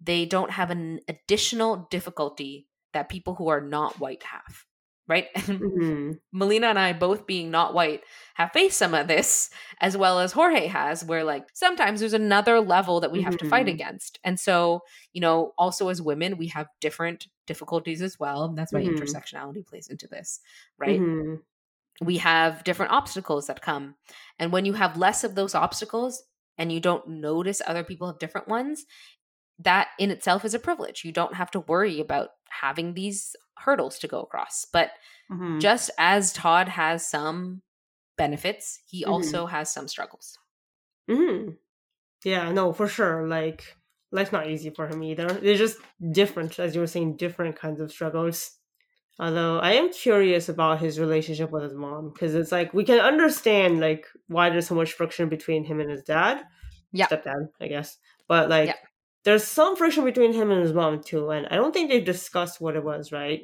they 0.00 0.24
don't 0.24 0.52
have 0.52 0.70
an 0.70 1.00
additional 1.08 1.88
difficulty 1.90 2.68
that 2.92 3.08
people 3.08 3.34
who 3.34 3.48
are 3.48 3.60
not 3.60 3.98
white 3.98 4.22
have. 4.22 4.64
Right? 5.10 5.28
And 5.48 5.64
Mhm. 5.74 6.20
Melina 6.32 6.68
and 6.68 6.78
I, 6.78 6.92
both 6.94 7.26
being 7.26 7.50
not 7.50 7.74
white, 7.74 8.02
have 8.34 8.52
faced 8.52 8.78
some 8.78 8.94
of 8.94 9.08
this, 9.08 9.50
as 9.80 9.96
well 9.96 10.20
as 10.20 10.32
Jorge 10.32 10.68
has, 10.68 11.04
where 11.04 11.24
like 11.24 11.48
sometimes 11.54 12.00
there's 12.00 12.14
another 12.14 12.60
level 12.60 13.00
that 13.00 13.12
we 13.12 13.22
have 13.22 13.36
to 13.38 13.46
fight 13.46 13.66
Mhm. 13.66 13.72
against. 13.74 14.18
And 14.24 14.40
so, 14.40 14.82
you 15.12 15.20
know, 15.20 15.54
also 15.58 15.88
as 15.90 16.02
women, 16.02 16.38
we 16.38 16.48
have 16.48 16.68
different 16.80 17.28
difficulties 17.46 18.02
as 18.02 18.18
well. 18.20 18.44
And 18.44 18.58
that's 18.58 18.72
why 18.74 18.82
Mhm. 18.82 18.88
intersectionality 18.88 19.66
plays 19.66 19.88
into 19.88 20.08
this, 20.08 20.40
right? 20.78 21.02
Mhm. 21.02 21.42
we 22.02 22.18
have 22.18 22.64
different 22.64 22.92
obstacles 22.92 23.46
that 23.46 23.62
come. 23.62 23.96
And 24.38 24.52
when 24.52 24.64
you 24.64 24.74
have 24.74 24.96
less 24.96 25.24
of 25.24 25.34
those 25.34 25.54
obstacles 25.54 26.22
and 26.58 26.72
you 26.72 26.80
don't 26.80 27.08
notice 27.08 27.60
other 27.66 27.84
people 27.84 28.06
have 28.08 28.18
different 28.18 28.48
ones, 28.48 28.86
that 29.60 29.88
in 29.98 30.10
itself 30.10 30.44
is 30.44 30.54
a 30.54 30.58
privilege. 30.58 31.04
You 31.04 31.12
don't 31.12 31.34
have 31.34 31.50
to 31.52 31.60
worry 31.60 32.00
about 32.00 32.30
having 32.48 32.94
these 32.94 33.36
hurdles 33.58 33.98
to 34.00 34.08
go 34.08 34.20
across. 34.20 34.64
But 34.72 34.90
Mhm. 35.30 35.60
just 35.60 35.90
as 35.98 36.32
Todd 36.32 36.68
has 36.68 37.06
some 37.06 37.62
benefits, 38.16 38.80
he 38.86 39.04
Mhm. 39.04 39.08
also 39.10 39.46
has 39.46 39.72
some 39.72 39.88
struggles. 39.88 40.38
hmm 41.08 41.50
Yeah, 42.24 42.52
no, 42.52 42.72
for 42.72 42.86
sure. 42.86 43.26
Like, 43.26 43.76
life's 44.12 44.32
not 44.32 44.48
easy 44.50 44.70
for 44.70 44.86
him 44.86 45.02
either. 45.02 45.26
They're 45.26 45.56
just 45.56 45.78
different, 46.12 46.58
as 46.58 46.74
you 46.74 46.80
were 46.82 46.86
saying, 46.86 47.16
different 47.16 47.56
kinds 47.56 47.80
of 47.80 47.90
struggles. 47.90 48.58
Although 49.18 49.58
I 49.58 49.72
am 49.72 49.90
curious 49.92 50.48
about 50.48 50.80
his 50.80 50.98
relationship 51.00 51.50
with 51.50 51.62
his 51.62 51.74
mom 51.74 52.10
because 52.12 52.34
it's 52.34 52.52
like 52.52 52.72
we 52.74 52.84
can 52.84 53.00
understand 53.00 53.80
like 53.80 54.06
why 54.28 54.48
there's 54.50 54.66
so 54.66 54.74
much 54.74 54.92
friction 54.92 55.28
between 55.28 55.64
him 55.64 55.80
and 55.80 55.90
his 55.90 56.02
dad, 56.02 56.44
Yeah. 56.92 57.06
stepdad, 57.06 57.48
I 57.60 57.68
guess. 57.68 57.98
But 58.28 58.48
like, 58.48 58.68
Yeah. 58.68 58.76
There's 59.24 59.44
some 59.44 59.76
friction 59.76 60.04
between 60.04 60.32
him 60.32 60.50
and 60.50 60.62
his 60.62 60.72
mom 60.72 61.02
too, 61.02 61.30
and 61.30 61.46
I 61.48 61.56
don't 61.56 61.72
think 61.72 61.90
they've 61.90 62.04
discussed 62.04 62.60
what 62.60 62.76
it 62.76 62.84
was, 62.84 63.12
right? 63.12 63.42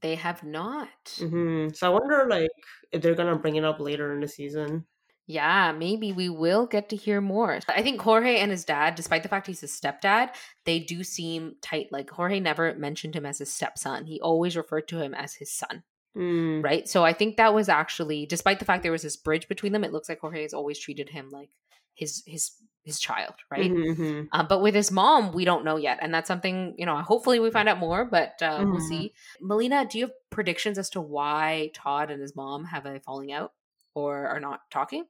They 0.00 0.14
have 0.14 0.44
not. 0.44 0.88
hmm 1.18 1.68
So 1.70 1.86
I 1.86 1.90
wonder 1.90 2.26
like 2.28 2.50
if 2.92 3.02
they're 3.02 3.14
gonna 3.14 3.36
bring 3.38 3.56
it 3.56 3.64
up 3.64 3.80
later 3.80 4.12
in 4.14 4.20
the 4.20 4.28
season. 4.28 4.86
Yeah, 5.26 5.72
maybe 5.72 6.12
we 6.12 6.30
will 6.30 6.66
get 6.66 6.88
to 6.88 6.96
hear 6.96 7.20
more. 7.20 7.60
I 7.68 7.82
think 7.82 8.00
Jorge 8.00 8.38
and 8.38 8.50
his 8.50 8.64
dad, 8.64 8.94
despite 8.94 9.22
the 9.22 9.28
fact 9.28 9.46
he's 9.46 9.60
his 9.60 9.78
stepdad, 9.78 10.34
they 10.64 10.78
do 10.78 11.04
seem 11.04 11.56
tight. 11.60 11.88
Like 11.92 12.08
Jorge 12.08 12.40
never 12.40 12.74
mentioned 12.74 13.14
him 13.14 13.26
as 13.26 13.38
his 13.38 13.52
stepson. 13.52 14.06
He 14.06 14.20
always 14.22 14.56
referred 14.56 14.88
to 14.88 14.98
him 15.02 15.14
as 15.14 15.34
his 15.34 15.52
son, 15.52 15.82
Mm. 16.16 16.64
right? 16.64 16.88
So 16.88 17.04
I 17.04 17.12
think 17.12 17.36
that 17.36 17.52
was 17.52 17.68
actually, 17.68 18.24
despite 18.24 18.58
the 18.58 18.64
fact 18.64 18.82
there 18.82 18.92
was 18.92 19.02
this 19.02 19.16
bridge 19.16 19.48
between 19.48 19.72
them, 19.72 19.84
it 19.84 19.92
looks 19.92 20.08
like 20.08 20.20
Jorge 20.20 20.42
has 20.42 20.54
always 20.54 20.78
treated 20.78 21.10
him 21.10 21.28
like 21.30 21.50
his 21.94 22.22
his 22.26 22.52
his 22.88 22.98
child, 22.98 23.34
right? 23.50 23.70
Mhm, 23.70 23.96
mhm. 23.96 24.28
Um, 24.32 24.46
but 24.48 24.60
with 24.60 24.74
his 24.74 24.90
mom, 24.90 25.32
we 25.32 25.44
don't 25.44 25.64
know 25.64 25.76
yet, 25.76 25.98
and 26.02 26.12
that's 26.12 26.26
something 26.26 26.74
you 26.76 26.84
know. 26.86 26.96
Hopefully, 26.96 27.38
we 27.38 27.50
find 27.52 27.68
out 27.68 27.78
more, 27.78 28.04
but 28.04 28.42
uh, 28.42 28.64
we'll 28.66 28.80
Mhm. 28.80 28.88
see. 28.88 29.12
Melina, 29.40 29.86
do 29.88 29.98
you 29.98 30.06
have 30.06 30.14
predictions 30.30 30.76
as 30.78 30.90
to 30.90 31.00
why 31.00 31.70
Todd 31.74 32.10
and 32.10 32.20
his 32.20 32.34
mom 32.34 32.64
have 32.64 32.84
a 32.86 32.98
falling 33.00 33.30
out 33.32 33.52
or 33.94 34.26
are 34.26 34.40
not 34.40 34.62
talking? 34.70 35.04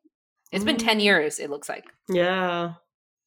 It's 0.53 0.64
been 0.64 0.77
ten 0.77 0.99
Mm. 0.99 1.03
years. 1.05 1.38
It 1.38 1.49
looks 1.51 1.69
like. 1.69 1.87
Yeah. 2.09 2.75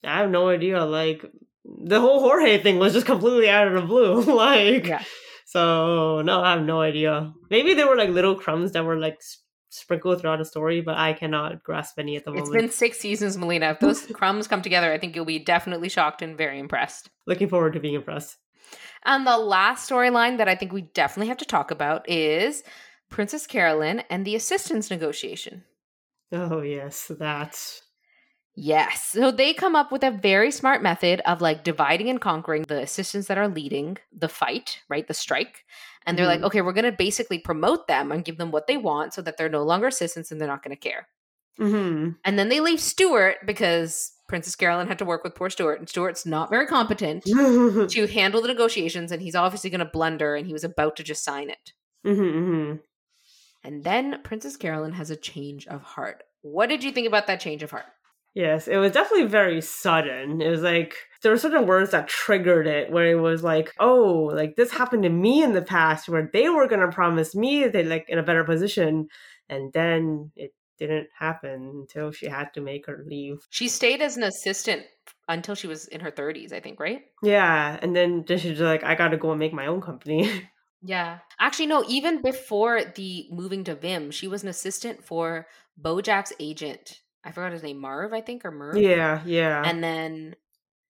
I 0.03 0.17
have 0.17 0.29
no 0.29 0.49
idea. 0.49 0.83
Like 0.85 1.23
the 1.63 1.99
whole 1.99 2.19
Jorge 2.21 2.57
thing 2.61 2.79
was 2.79 2.93
just 2.93 3.05
completely 3.05 3.49
out 3.49 3.67
of 3.67 3.73
the 3.73 3.81
blue. 3.87 4.21
like 4.45 4.87
Yeah. 4.87 5.03
so 5.45 6.21
no, 6.23 6.41
I 6.41 6.51
have 6.53 6.63
no 6.63 6.81
idea. 6.81 7.31
Maybe 7.49 7.73
there 7.75 7.87
were 7.87 7.95
like 7.95 8.09
little 8.09 8.35
crumbs 8.35 8.71
that 8.73 8.83
were 8.85 8.97
like 8.97 9.21
s- 9.71 9.77
sprinkled 9.77 10.21
throughout 10.21 10.41
a 10.41 10.45
story, 10.45 10.81
but 10.81 10.97
I 10.97 11.13
cannot 11.13 11.63
grasp 11.63 11.97
any 11.99 12.15
at 12.15 12.25
the 12.25 12.31
moment. 12.31 12.47
It's 12.47 12.53
been 12.53 12.71
six 12.71 12.99
seasons, 12.99 13.37
Melina. 13.37 13.71
If 13.71 13.79
those 13.79 14.05
crumbs 14.13 14.47
come 14.47 14.61
together, 14.61 14.91
I 14.91 14.97
think 14.97 15.15
you'll 15.15 15.25
be 15.25 15.39
definitely 15.39 15.89
shocked 15.89 16.21
and 16.21 16.37
very 16.37 16.59
impressed. 16.59 17.09
Looking 17.25 17.49
forward 17.49 17.73
to 17.73 17.79
being 17.79 17.95
impressed. 17.95 18.37
And 19.03 19.25
the 19.25 19.37
last 19.37 19.89
storyline 19.89 20.37
that 20.37 20.47
I 20.47 20.55
think 20.55 20.71
we 20.71 20.81
definitely 20.81 21.27
have 21.29 21.37
to 21.37 21.45
talk 21.45 21.71
about 21.71 22.07
is 22.09 22.63
Princess 23.09 23.47
Carolyn 23.47 24.03
and 24.09 24.25
the 24.25 24.35
assistance 24.35 24.89
negotiation. 24.89 25.63
Oh 26.31 26.61
yes, 26.61 27.11
that. 27.19 27.81
Yes. 28.55 29.05
So 29.05 29.31
they 29.31 29.53
come 29.53 29.75
up 29.75 29.91
with 29.91 30.03
a 30.03 30.11
very 30.11 30.51
smart 30.51 30.83
method 30.83 31.21
of 31.25 31.41
like 31.41 31.63
dividing 31.63 32.09
and 32.09 32.19
conquering 32.19 32.63
the 32.67 32.81
assistants 32.81 33.27
that 33.27 33.37
are 33.37 33.47
leading 33.47 33.97
the 34.11 34.27
fight, 34.27 34.81
right? 34.89 35.07
The 35.07 35.13
strike. 35.13 35.63
And 36.05 36.17
they're 36.17 36.25
like, 36.27 36.41
Mhm. 36.41 36.45
okay, 36.45 36.61
we're 36.61 36.73
going 36.73 36.85
to 36.85 36.91
basically 36.91 37.39
promote 37.39 37.87
them 37.87 38.11
and 38.11 38.25
give 38.25 38.37
them 38.37 38.51
what 38.51 38.67
they 38.67 38.75
want 38.77 39.13
so 39.13 39.21
that 39.21 39.37
they're 39.37 39.49
no 39.49 39.63
longer 39.63 39.87
assistants 39.87 40.31
and 40.31 40.41
they're 40.41 40.47
not 40.47 40.63
going 40.63 40.75
to 40.75 40.89
care. 40.89 41.07
hmm 41.57 42.09
And 42.25 42.37
then 42.39 42.49
they 42.49 42.59
leave 42.59 42.79
Stuart 42.81 43.37
because 43.45 44.11
Princess 44.27 44.55
Carolyn 44.55 44.87
had 44.87 44.97
to 44.99 45.05
work 45.05 45.23
with 45.23 45.35
poor 45.35 45.49
Stuart, 45.49 45.79
and 45.79 45.87
Stuart's 45.89 46.25
not 46.25 46.49
very 46.49 46.65
competent 46.65 47.23
to 47.25 48.07
handle 48.07 48.41
the 48.41 48.47
negotiations, 48.47 49.11
and 49.11 49.21
he's 49.21 49.35
obviously 49.35 49.69
going 49.69 49.79
to 49.79 49.85
blunder, 49.85 50.35
and 50.35 50.47
he 50.47 50.53
was 50.53 50.63
about 50.63 50.95
to 50.95 51.03
just 51.03 51.23
sign 51.23 51.49
it. 51.49 51.73
hmm 52.03 52.75
And 53.63 53.83
then 53.83 54.21
Princess 54.23 54.55
Carolyn 54.57 54.93
has 54.93 55.09
a 55.11 55.15
change 55.15 55.67
of 55.67 55.81
heart. 55.83 56.23
What 56.41 56.67
did 56.69 56.83
you 56.83 56.91
think 56.91 57.07
about 57.07 57.27
that 57.27 57.39
change 57.41 57.61
of 57.63 57.71
heart? 57.71 57.85
Yes, 58.33 58.67
it 58.67 58.77
was 58.77 58.93
definitely 58.93 59.27
very 59.27 59.61
sudden. 59.61 60.41
It 60.41 60.49
was 60.49 60.61
like 60.61 60.95
there 61.21 61.31
were 61.31 61.37
certain 61.37 61.67
words 61.67 61.91
that 61.91 62.07
triggered 62.07 62.65
it 62.65 62.91
where 62.91 63.07
it 63.07 63.19
was 63.19 63.43
like, 63.43 63.73
oh, 63.79 64.31
like 64.33 64.55
this 64.55 64.71
happened 64.71 65.03
to 65.03 65.09
me 65.09 65.43
in 65.43 65.53
the 65.53 65.61
past 65.61 66.07
where 66.07 66.29
they 66.31 66.49
were 66.49 66.67
gonna 66.67 66.91
promise 66.91 67.35
me 67.35 67.67
they 67.67 67.83
like 67.83 68.05
in 68.07 68.19
a 68.19 68.23
better 68.23 68.43
position 68.43 69.07
and 69.49 69.73
then 69.73 70.31
it 70.35 70.53
didn't 70.79 71.09
happen 71.17 71.71
until 71.75 72.11
she 72.11 72.27
had 72.27 72.53
to 72.53 72.61
make 72.61 72.87
her 72.87 73.03
leave. 73.05 73.45
She 73.49 73.67
stayed 73.67 74.01
as 74.01 74.17
an 74.17 74.23
assistant 74.23 74.83
until 75.27 75.53
she 75.53 75.67
was 75.67 75.87
in 75.87 76.01
her 76.01 76.11
30s, 76.11 76.53
I 76.53 76.59
think, 76.59 76.79
right? 76.79 77.01
Yeah, 77.21 77.77
and 77.81 77.95
then 77.95 78.23
then 78.27 78.39
she's 78.39 78.59
like, 78.59 78.83
I 78.83 78.95
gotta 78.95 79.17
go 79.17 79.31
and 79.31 79.39
make 79.39 79.53
my 79.53 79.67
own 79.67 79.81
company. 79.81 80.29
Yeah. 80.83 81.19
Actually, 81.39 81.67
no, 81.67 81.83
even 81.87 82.23
before 82.23 82.81
the 82.83 83.27
moving 83.29 83.63
to 83.65 83.75
Vim, 83.75 84.09
she 84.09 84.27
was 84.27 84.41
an 84.41 84.49
assistant 84.49 85.03
for 85.03 85.45
Bojack's 85.79 86.33
agent. 86.39 87.01
I 87.23 87.31
forgot 87.31 87.51
his 87.53 87.63
name, 87.63 87.77
Marv, 87.79 88.13
I 88.13 88.21
think, 88.21 88.45
or 88.45 88.51
Merv. 88.51 88.75
Yeah, 88.77 89.21
yeah. 89.25 89.63
And 89.69 89.83
then 89.83 90.35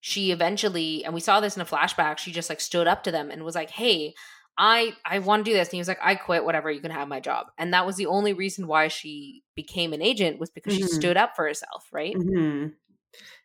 she 0.02 0.32
eventually, 0.32 1.04
and 1.06 1.14
we 1.14 1.20
saw 1.22 1.40
this 1.40 1.56
in 1.56 1.62
a 1.62 1.66
flashback. 1.66 2.18
She 2.18 2.32
just 2.32 2.50
like 2.50 2.62
stood 2.62 2.88
up 2.88 3.04
to 3.04 3.12
them 3.12 3.32
and 3.32 3.44
was 3.44 3.56
like, 3.56 3.70
"Hey, 3.70 4.14
I 4.58 4.96
I 5.06 5.20
want 5.20 5.46
to 5.46 5.52
do 5.52 5.56
this." 5.58 5.70
And 5.70 5.74
he 5.74 5.80
was 5.80 5.88
like, 5.88 6.00
"I 6.02 6.16
quit. 6.16 6.46
Whatever. 6.46 6.72
You 6.72 6.82
can 6.82 6.92
have 6.92 7.08
my 7.08 7.20
job." 7.20 7.48
And 7.58 7.74
that 7.74 7.86
was 7.86 7.98
the 7.98 8.08
only 8.08 8.34
reason 8.34 8.68
why 8.68 8.88
she 8.90 9.44
became 9.56 9.94
an 9.94 10.02
agent 10.02 10.40
was 10.40 10.50
because 10.52 10.74
she 10.74 10.84
Mhm. 10.84 10.88
stood 10.88 11.18
up 11.18 11.36
for 11.36 11.46
herself, 11.46 11.88
right? 11.92 12.16
hmm 12.22 12.68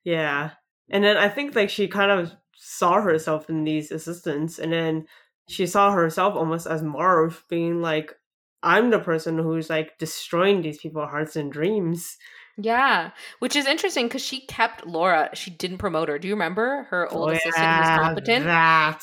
Yeah. 0.04 0.52
And 0.90 1.04
then 1.04 1.16
I 1.16 1.28
think 1.28 1.54
like 1.54 1.70
she 1.70 1.88
kind 1.88 2.10
of 2.10 2.32
saw 2.56 3.00
herself 3.00 3.48
in 3.50 3.64
these 3.64 3.90
assistants 3.92 4.58
and 4.58 4.72
then 4.72 5.06
she 5.48 5.66
saw 5.66 5.92
herself 5.92 6.34
almost 6.36 6.66
as 6.66 6.82
Marv 6.82 7.44
being 7.48 7.82
like, 7.82 8.14
I'm 8.62 8.90
the 8.90 8.98
person 9.00 9.38
who's 9.38 9.70
like 9.70 9.98
destroying 9.98 10.62
these 10.62 10.78
people's 10.78 11.10
hearts 11.10 11.36
and 11.36 11.52
dreams. 11.52 12.16
Yeah, 12.56 13.10
which 13.40 13.56
is 13.56 13.66
interesting 13.66 14.06
because 14.06 14.24
she 14.24 14.46
kept 14.46 14.86
Laura. 14.86 15.30
She 15.34 15.50
didn't 15.50 15.78
promote 15.78 16.08
her. 16.08 16.18
Do 16.18 16.28
you 16.28 16.34
remember 16.34 16.84
her 16.90 17.08
old 17.08 17.28
Oh, 17.30 17.32
assistant 17.32 17.72
who 17.72 17.78
was 17.80 17.88
competent? 17.90 18.44
That. 18.44 19.00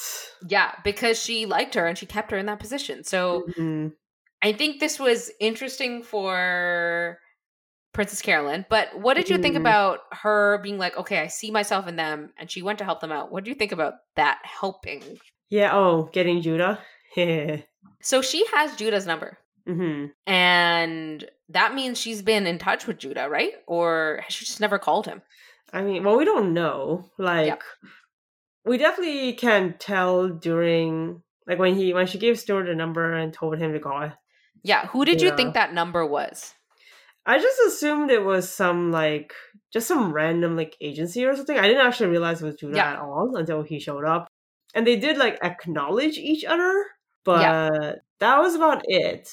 Yeah, 0.47 0.73
because 0.83 1.21
she 1.21 1.45
liked 1.45 1.75
her 1.75 1.85
and 1.85 1.97
she 1.97 2.05
kept 2.05 2.31
her 2.31 2.37
in 2.37 2.45
that 2.45 2.59
position. 2.59 3.03
So 3.03 3.43
Mhm. 3.57 3.93
I 4.41 4.53
think 4.53 4.79
this 4.79 4.99
was 4.99 5.31
interesting 5.39 6.01
for 6.01 7.19
Princess 7.93 8.21
Carolyn. 8.21 8.65
But 8.69 8.97
what 8.99 9.15
did 9.15 9.29
you 9.29 9.37
think 9.37 9.55
Mhm. 9.55 9.61
about 9.61 9.99
her 10.13 10.59
being 10.63 10.77
like, 10.77 10.95
okay, 10.97 11.19
I 11.19 11.27
see 11.27 11.51
myself 11.51 11.87
in 11.87 11.97
them, 11.97 12.33
and 12.37 12.49
she 12.49 12.61
went 12.61 12.79
to 12.79 12.85
help 12.85 13.01
them 13.01 13.11
out? 13.11 13.31
What 13.33 13.43
do 13.43 13.49
you 13.51 13.55
think 13.55 13.73
about 13.73 13.95
that 14.15 14.39
helping? 14.43 15.19
Yeah, 15.49 15.71
oh, 15.75 16.03
getting 16.13 16.41
Judah. 16.41 16.79
So 18.01 18.21
she 18.21 18.45
has 18.53 18.75
Judah's 18.77 19.05
number. 19.05 19.37
hmm 19.67 20.05
And 20.25 21.29
that 21.53 21.73
means 21.73 21.99
she's 21.99 22.21
been 22.21 22.47
in 22.47 22.57
touch 22.57 22.87
with 22.87 22.97
Judah, 22.97 23.29
right? 23.29 23.53
Or 23.67 24.21
has 24.23 24.33
she 24.33 24.45
just 24.45 24.59
never 24.59 24.79
called 24.79 25.05
him? 25.05 25.21
I 25.73 25.81
mean, 25.81 26.03
well, 26.03 26.17
we 26.17 26.25
don't 26.25 26.53
know. 26.53 27.09
Like, 27.17 27.61
we 28.65 28.77
definitely 28.77 29.33
can 29.33 29.75
tell 29.79 30.27
during, 30.29 31.21
like, 31.47 31.59
when 31.59 31.75
he 31.75 31.93
when 31.93 32.07
she 32.07 32.17
gave 32.17 32.39
Stuart 32.39 32.69
a 32.69 32.75
number 32.75 33.13
and 33.13 33.33
told 33.33 33.57
him 33.57 33.73
to 33.73 33.79
call. 33.79 34.11
Yeah. 34.63 34.87
Who 34.87 35.05
did 35.05 35.21
you 35.21 35.29
Yeah. 35.29 35.35
think 35.35 35.53
that 35.53 35.73
number 35.73 36.05
was? 36.05 36.53
I 37.25 37.37
just 37.39 37.59
assumed 37.67 38.09
it 38.11 38.23
was 38.23 38.51
some 38.51 38.91
like 38.91 39.33
just 39.71 39.87
some 39.87 40.11
random 40.11 40.55
like 40.57 40.75
agency 40.81 41.23
or 41.25 41.35
something. 41.35 41.57
I 41.57 41.67
didn't 41.67 41.85
actually 41.85 42.09
realize 42.09 42.41
it 42.41 42.45
was 42.45 42.55
Judah 42.55 42.75
Yeah. 42.77 42.93
at 42.93 42.99
all 42.99 43.35
until 43.35 43.61
he 43.61 43.79
showed 43.79 44.05
up, 44.05 44.27
and 44.73 44.85
they 44.85 44.95
did 44.97 45.17
like 45.17 45.37
acknowledge 45.43 46.17
each 46.17 46.43
other, 46.45 46.73
but 47.23 47.99
that 48.19 48.39
was 48.39 48.55
about 48.55 48.81
it. 48.85 49.29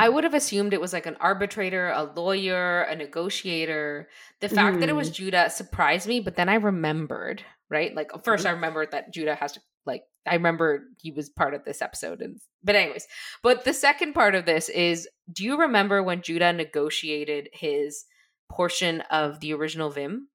I 0.00 0.08
would 0.08 0.24
have 0.24 0.34
assumed 0.34 0.72
it 0.72 0.80
was 0.80 0.94
like 0.94 1.04
an 1.04 1.18
arbitrator, 1.20 1.90
a 1.90 2.04
lawyer, 2.04 2.82
a 2.82 2.96
negotiator. 2.96 4.08
The 4.40 4.48
fact 4.48 4.80
that 4.80 4.88
it 4.88 4.94
was 4.94 5.08
mm-hmm. 5.08 5.24
Judah 5.24 5.50
surprised 5.50 6.08
me, 6.08 6.20
but 6.20 6.36
then 6.36 6.48
I 6.48 6.54
remembered, 6.54 7.44
right? 7.68 7.94
Like 7.94 8.10
first 8.24 8.46
I 8.46 8.48
mm-hmm. 8.48 8.56
remembered 8.56 8.92
that 8.92 9.12
Judah 9.12 9.34
has 9.34 9.52
to 9.52 9.60
like 9.84 10.04
I 10.26 10.34
remember 10.34 10.84
he 10.98 11.10
was 11.10 11.28
part 11.28 11.52
of 11.52 11.64
this 11.64 11.82
episode 11.82 12.22
and 12.22 12.38
but 12.64 12.76
anyways. 12.76 13.06
But 13.42 13.64
the 13.64 13.74
second 13.74 14.14
part 14.14 14.34
of 14.34 14.46
this 14.46 14.70
is 14.70 15.06
do 15.30 15.44
you 15.44 15.60
remember 15.60 16.02
when 16.02 16.22
Judah 16.22 16.54
negotiated 16.54 17.50
his 17.52 18.06
portion 18.50 19.02
of 19.10 19.40
the 19.40 19.52
original 19.52 19.90
Vim? 19.90 20.28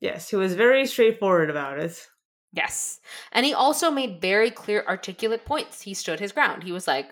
Yes, 0.00 0.30
he 0.30 0.36
was 0.36 0.54
very 0.54 0.86
straightforward 0.86 1.50
about 1.50 1.80
it. 1.80 2.06
Yes. 2.52 3.00
And 3.32 3.44
he 3.44 3.52
also 3.52 3.90
made 3.90 4.20
very 4.20 4.50
clear, 4.50 4.84
articulate 4.88 5.44
points. 5.44 5.82
He 5.82 5.94
stood 5.94 6.20
his 6.20 6.32
ground. 6.32 6.62
He 6.62 6.72
was 6.72 6.86
like, 6.86 7.10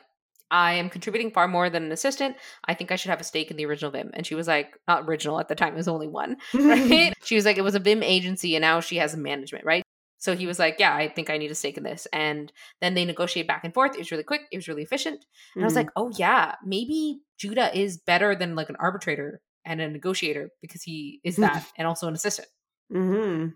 I 0.50 0.74
am 0.74 0.90
contributing 0.90 1.30
far 1.30 1.48
more 1.48 1.68
than 1.68 1.84
an 1.84 1.92
assistant. 1.92 2.36
I 2.64 2.74
think 2.74 2.92
I 2.92 2.96
should 2.96 3.10
have 3.10 3.20
a 3.20 3.24
stake 3.24 3.50
in 3.50 3.56
the 3.56 3.66
original 3.66 3.90
Vim. 3.90 4.10
And 4.14 4.26
she 4.26 4.34
was 4.34 4.46
like, 4.46 4.78
not 4.86 5.08
original 5.08 5.40
at 5.40 5.48
the 5.48 5.54
time, 5.54 5.74
it 5.74 5.76
was 5.76 5.88
only 5.88 6.06
one, 6.06 6.36
right? 6.54 7.12
she 7.24 7.34
was 7.34 7.44
like, 7.44 7.58
it 7.58 7.64
was 7.64 7.74
a 7.74 7.80
Vim 7.80 8.02
agency 8.02 8.54
and 8.54 8.62
now 8.62 8.80
she 8.80 8.96
has 8.96 9.16
management, 9.16 9.64
right? 9.64 9.82
So 10.18 10.34
he 10.34 10.46
was 10.46 10.58
like, 10.58 10.76
yeah, 10.78 10.94
I 10.94 11.08
think 11.08 11.30
I 11.30 11.36
need 11.36 11.50
a 11.50 11.54
stake 11.54 11.76
in 11.76 11.82
this. 11.82 12.06
And 12.12 12.52
then 12.80 12.94
they 12.94 13.04
negotiate 13.04 13.46
back 13.46 13.64
and 13.64 13.74
forth. 13.74 13.94
It 13.94 13.98
was 13.98 14.10
really 14.10 14.24
quick. 14.24 14.42
It 14.50 14.56
was 14.56 14.66
really 14.66 14.82
efficient. 14.82 15.24
And 15.54 15.62
I 15.62 15.66
was 15.66 15.76
like, 15.76 15.90
oh, 15.94 16.10
yeah, 16.16 16.54
maybe 16.64 17.20
Judah 17.38 17.76
is 17.78 17.98
better 17.98 18.34
than 18.34 18.56
like 18.56 18.70
an 18.70 18.76
arbitrator 18.80 19.40
and 19.64 19.80
a 19.80 19.88
negotiator 19.88 20.50
because 20.62 20.82
he 20.82 21.20
is 21.22 21.36
that 21.36 21.66
and 21.76 21.86
also 21.86 22.08
an 22.08 22.14
assistant. 22.14 22.48
mm-hmm. 22.92 23.48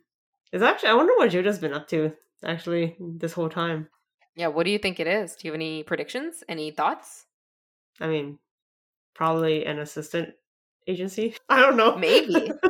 It's 0.53 0.63
actually 0.63 0.89
I 0.91 0.95
wonder 0.95 1.15
what 1.17 1.31
Judah's 1.31 1.59
been 1.61 1.73
up 1.73 1.89
to 1.89 2.13
actually 2.45 2.97
this 2.99 3.33
whole 3.33 3.49
time. 3.49 3.89
Yeah. 4.37 4.49
What 4.49 4.65
do 4.65 4.71
you 4.71 4.79
think 4.79 5.01
it 5.01 5.07
is? 5.07 5.37
Do 5.37 5.47
you 5.49 5.53
have 5.53 5.57
any 5.59 5.83
predictions? 5.83 6.43
Any 6.49 6.71
thoughts? 6.71 7.27
I 8.01 8.07
mean, 8.07 8.39
probably 9.15 9.65
an 9.67 9.79
assistant 9.79 10.35
agency. 10.87 11.37
I 11.49 11.61
don't 11.61 11.77
know. 11.77 11.97
Maybe. 11.97 12.51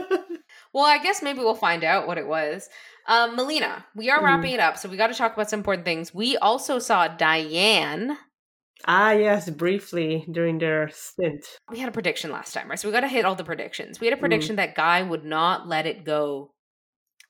Well, 0.73 0.85
I 0.85 0.99
guess 0.99 1.21
maybe 1.21 1.41
we'll 1.41 1.57
find 1.57 1.83
out 1.83 2.07
what 2.07 2.17
it 2.17 2.29
was. 2.29 2.69
Um, 3.09 3.35
Melina, 3.35 3.85
we 3.97 4.09
are 4.09 4.21
Mhm. 4.21 4.25
wrapping 4.25 4.53
it 4.53 4.61
up, 4.61 4.79
so 4.79 4.89
we 4.89 4.97
got 4.97 5.09
to 5.09 5.15
talk 5.15 5.33
about 5.33 5.51
some 5.51 5.59
important 5.61 5.85
things. 5.85 6.15
We 6.15 6.37
also 6.37 6.79
saw 6.79 7.09
Diane. 7.09 8.17
ah, 8.87 9.11
yes, 9.11 9.51
briefly 9.51 10.25
during 10.31 10.59
their 10.59 10.89
stint. 10.91 11.45
We 11.71 11.81
had 11.81 11.89
a 11.89 11.93
prediction 11.93 12.31
last 12.31 12.55
time, 12.55 12.69
right? 12.71 12.79
So 12.79 12.87
we 12.87 12.93
got 12.93 13.01
to 13.01 13.09
hit 13.09 13.25
all 13.25 13.35
the 13.35 13.43
predictions. 13.43 13.99
We 13.99 14.07
had 14.07 14.15
a 14.15 14.17
Mm. 14.17 14.21
prediction 14.21 14.57
that 14.57 14.77
Guy 14.77 15.03
would 15.03 15.25
not 15.25 15.67
let 15.67 15.87
it 15.87 16.05
go 16.05 16.53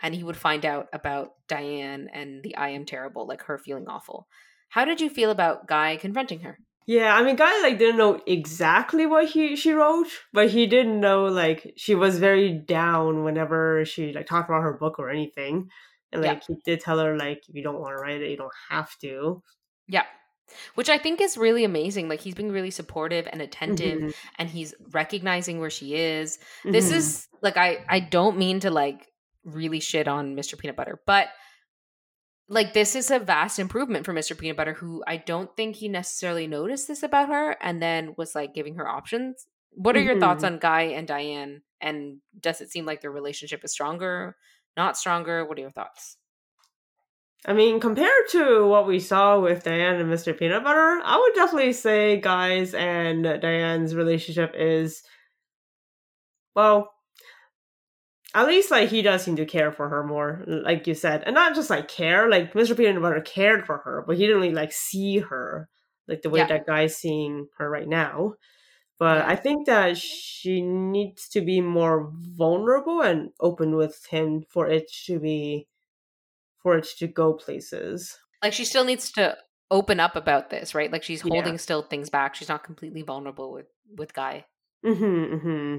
and 0.03 0.15
he 0.15 0.25
would 0.25 0.37
find 0.37 0.65
out 0.67 0.89
about 0.93 1.35
Diane 1.49 2.09
and 2.13 2.43
the 2.43 2.57
I 2.57 2.71
am 2.71 2.85
terrible, 2.87 3.27
like 3.27 3.43
her 3.45 3.59
feeling 3.59 3.89
awful. 3.89 4.29
How 4.71 4.85
did 4.85 5.01
you 5.01 5.11
feel 5.11 5.31
about 5.31 5.67
Guy 5.67 5.97
confronting 5.97 6.41
her? 6.41 6.59
Yeah, 6.87 7.15
I 7.15 7.23
mean, 7.23 7.37
guy 7.37 7.61
like 7.63 7.79
didn't 7.79 7.99
know 7.99 8.21
exactly 8.27 9.07
what 9.07 9.29
he 9.29 9.55
she 9.57 9.73
wrote, 9.73 10.09
but 10.33 10.51
he 10.51 10.67
didn't 10.67 10.99
know 11.01 11.27
like 11.27 11.73
she 11.77 11.95
was 11.95 12.19
very 12.19 12.53
down 12.53 13.23
whenever 13.23 13.85
she 13.85 14.13
like 14.13 14.27
talked 14.27 14.49
about 14.51 14.63
her 14.63 14.73
book 14.77 14.99
or 14.99 15.09
anything, 15.11 15.71
and 16.13 16.21
Yeah. 16.21 16.35
like 16.35 16.43
he 16.45 16.57
did 16.65 16.81
tell 16.81 16.99
her 16.99 17.17
like 17.17 17.43
if 17.49 17.55
you 17.55 17.63
don't 17.63 17.79
want 17.81 17.93
to 17.97 18.03
write 18.03 18.21
it, 18.23 18.31
you 18.31 18.37
don't 18.37 18.53
have 18.71 18.97
to. 19.01 19.43
Yeah. 19.89 20.05
Which 20.75 20.89
I 20.89 20.99
think 20.99 21.21
is 21.21 21.37
really 21.39 21.65
amazing. 21.65 22.09
Like 22.09 22.21
he's 22.21 22.35
being 22.35 22.51
really 22.53 22.71
supportive 22.71 23.29
and 23.31 23.41
attentive 23.43 24.03
Mhm, 24.03 24.13
and 24.37 24.49
he's 24.49 24.75
recognizing 24.91 25.61
where 25.61 25.71
she 25.71 25.95
is. 25.95 26.39
this 26.73 26.91
mhm. 26.91 26.93
is 26.93 27.29
like 27.43 27.57
i 27.57 27.85
i 27.89 28.01
don't 28.01 28.37
mean 28.39 28.61
to 28.61 28.71
like 28.71 29.09
really 29.45 29.81
shit 29.81 30.07
on 30.09 30.37
mr 30.37 30.57
peanut 30.59 30.77
butter 30.77 31.01
but 31.07 31.29
like 32.49 32.73
this 32.73 32.97
is 32.97 33.11
a 33.11 33.19
vast 33.19 33.59
improvement 33.59 34.05
for 34.05 34.13
mr 34.13 34.37
peanut 34.37 34.57
butter 34.57 34.75
who 34.75 35.03
i 35.07 35.17
don't 35.17 35.57
think 35.57 35.77
he 35.77 35.89
necessarily 35.89 36.47
noticed 36.47 36.89
this 36.89 37.03
about 37.03 37.29
her 37.29 37.57
and 37.61 37.81
then 37.83 38.15
was 38.19 38.35
like 38.35 38.53
giving 38.55 38.75
her 38.75 38.89
options 38.89 39.47
what 39.71 39.97
are 39.97 40.01
your 40.03 40.19
thoughts 40.19 40.43
Mhm. 40.43 40.47
on 40.47 40.59
guy 40.59 40.83
and 40.83 41.07
diane 41.09 41.63
and 41.81 42.19
does 42.39 42.61
it 42.61 42.71
seem 42.71 42.85
like 42.85 43.01
their 43.01 43.11
relationship 43.11 43.65
is 43.65 43.73
stronger 43.73 44.37
not 44.77 44.97
stronger 44.99 45.45
what 45.45 45.57
are 45.59 45.63
your 45.63 45.71
thoughts 45.71 46.17
I 47.47 47.55
mean, 47.55 47.81
compared 47.81 48.29
to 48.33 48.67
what 48.67 48.87
we 48.87 49.01
saw 49.01 49.41
with 49.41 49.65
Diane 49.65 49.95
and 49.99 50.13
Mr. 50.13 50.39
Peanut 50.39 50.63
Butter, 50.63 51.01
I 51.03 51.19
would 51.19 51.33
definitely 51.35 51.73
say 51.73 52.21
guys 52.21 52.75
and 52.75 53.23
Diane's 53.41 53.95
relationship 53.95 54.53
is 54.55 55.03
well. 56.55 56.93
At 58.35 58.47
least, 58.47 58.71
like 58.71 58.89
he 58.91 59.03
does 59.03 59.23
seem 59.23 59.37
to 59.37 59.45
care 59.47 59.73
for 59.73 59.89
her 59.89 60.05
more, 60.05 60.45
like 60.47 60.87
you 60.87 60.95
said, 60.95 61.25
and 61.27 61.35
not 61.35 61.55
just 61.55 61.71
like 61.71 61.89
care. 61.89 62.29
Like 62.31 62.53
Mr. 62.53 62.77
Peanut 62.77 63.03
Butter 63.03 63.21
cared 63.21 63.67
for 63.67 63.79
her, 63.79 64.05
but 64.07 64.17
he 64.17 64.23
didn't 64.27 64.41
really 64.41 64.55
like 64.55 64.73
see 64.73 65.19
her 65.19 65.69
like 66.07 66.23
the 66.23 66.31
way 66.31 66.41
Yeah. 66.41 66.47
that 66.49 66.67
guy's 66.67 66.97
seeing 66.97 67.49
her 67.59 67.69
right 67.69 67.89
now. 67.89 68.35
But 68.99 69.19
Yeah. 69.19 69.29
I 69.29 69.37
think 69.37 69.67
that 69.67 69.97
she 69.97 70.61
needs 70.61 71.29
to 71.31 71.41
be 71.41 71.61
more 71.61 72.11
vulnerable 72.13 73.01
and 73.01 73.31
open 73.41 73.75
with 73.77 74.07
him 74.07 74.43
for 74.49 74.69
it 74.69 74.91
to 75.07 75.19
be 75.19 75.67
for 76.63 76.77
it 76.77 76.85
to 76.99 77.07
go 77.09 77.33
places. 77.33 78.19
like 78.43 78.53
she 78.53 78.65
still 78.65 78.85
needs 78.85 79.11
to 79.13 79.37
open 79.71 79.99
up 80.01 80.15
about 80.17 80.51
this 80.51 80.75
right 80.75 80.91
like 80.93 81.03
she's 81.03 81.23
Yeah. 81.25 81.35
holding 81.35 81.59
still 81.59 81.83
things 81.83 82.11
back 82.11 82.35
she's 82.35 82.49
not 82.49 82.65
completely 82.65 83.03
vulnerable 83.03 83.53
with 83.53 83.67
with 83.97 84.13
guy 84.15 84.45
Mm-hmm, 84.85 85.35
mm-hmm. 85.35 85.77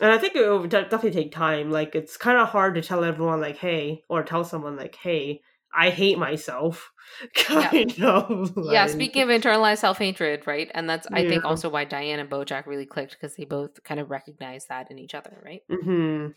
And 0.00 0.12
I 0.12 0.18
think 0.18 0.36
it 0.36 0.48
will 0.48 0.66
definitely 0.66 1.10
take 1.10 1.32
time. 1.32 1.70
Like 1.70 1.94
it's 1.94 2.16
kind 2.16 2.38
of 2.38 2.48
hard 2.48 2.74
to 2.76 2.82
tell 2.82 3.04
everyone 3.04 3.40
like, 3.40 3.56
"Hey," 3.56 4.04
or 4.08 4.22
tell 4.22 4.44
someone 4.44 4.76
like, 4.76 4.94
"Hey, 4.94 5.42
I 5.74 5.90
hate 5.90 6.18
myself." 6.18 6.92
Kind 7.34 8.02
of. 8.02 8.52
yeah 8.70 8.86
speaking 8.86 9.22
of 9.22 9.30
internalized 9.30 9.78
self-hatred 9.78 10.46
right 10.46 10.70
and 10.74 10.90
that's 10.90 11.06
i 11.14 11.26
think 11.26 11.42
also 11.42 11.70
why 11.70 11.82
diane 11.82 12.18
and 12.18 12.28
bojack 12.28 12.66
really 12.66 12.84
clicked 12.84 13.12
because 13.12 13.34
they 13.34 13.46
both 13.46 13.82
kind 13.82 13.98
of 13.98 14.10
recognize 14.10 14.66
that 14.66 14.90
in 14.90 14.98
each 14.98 15.14
other 15.14 15.40
right 15.42 15.62
Mm-hmm. 15.70 16.32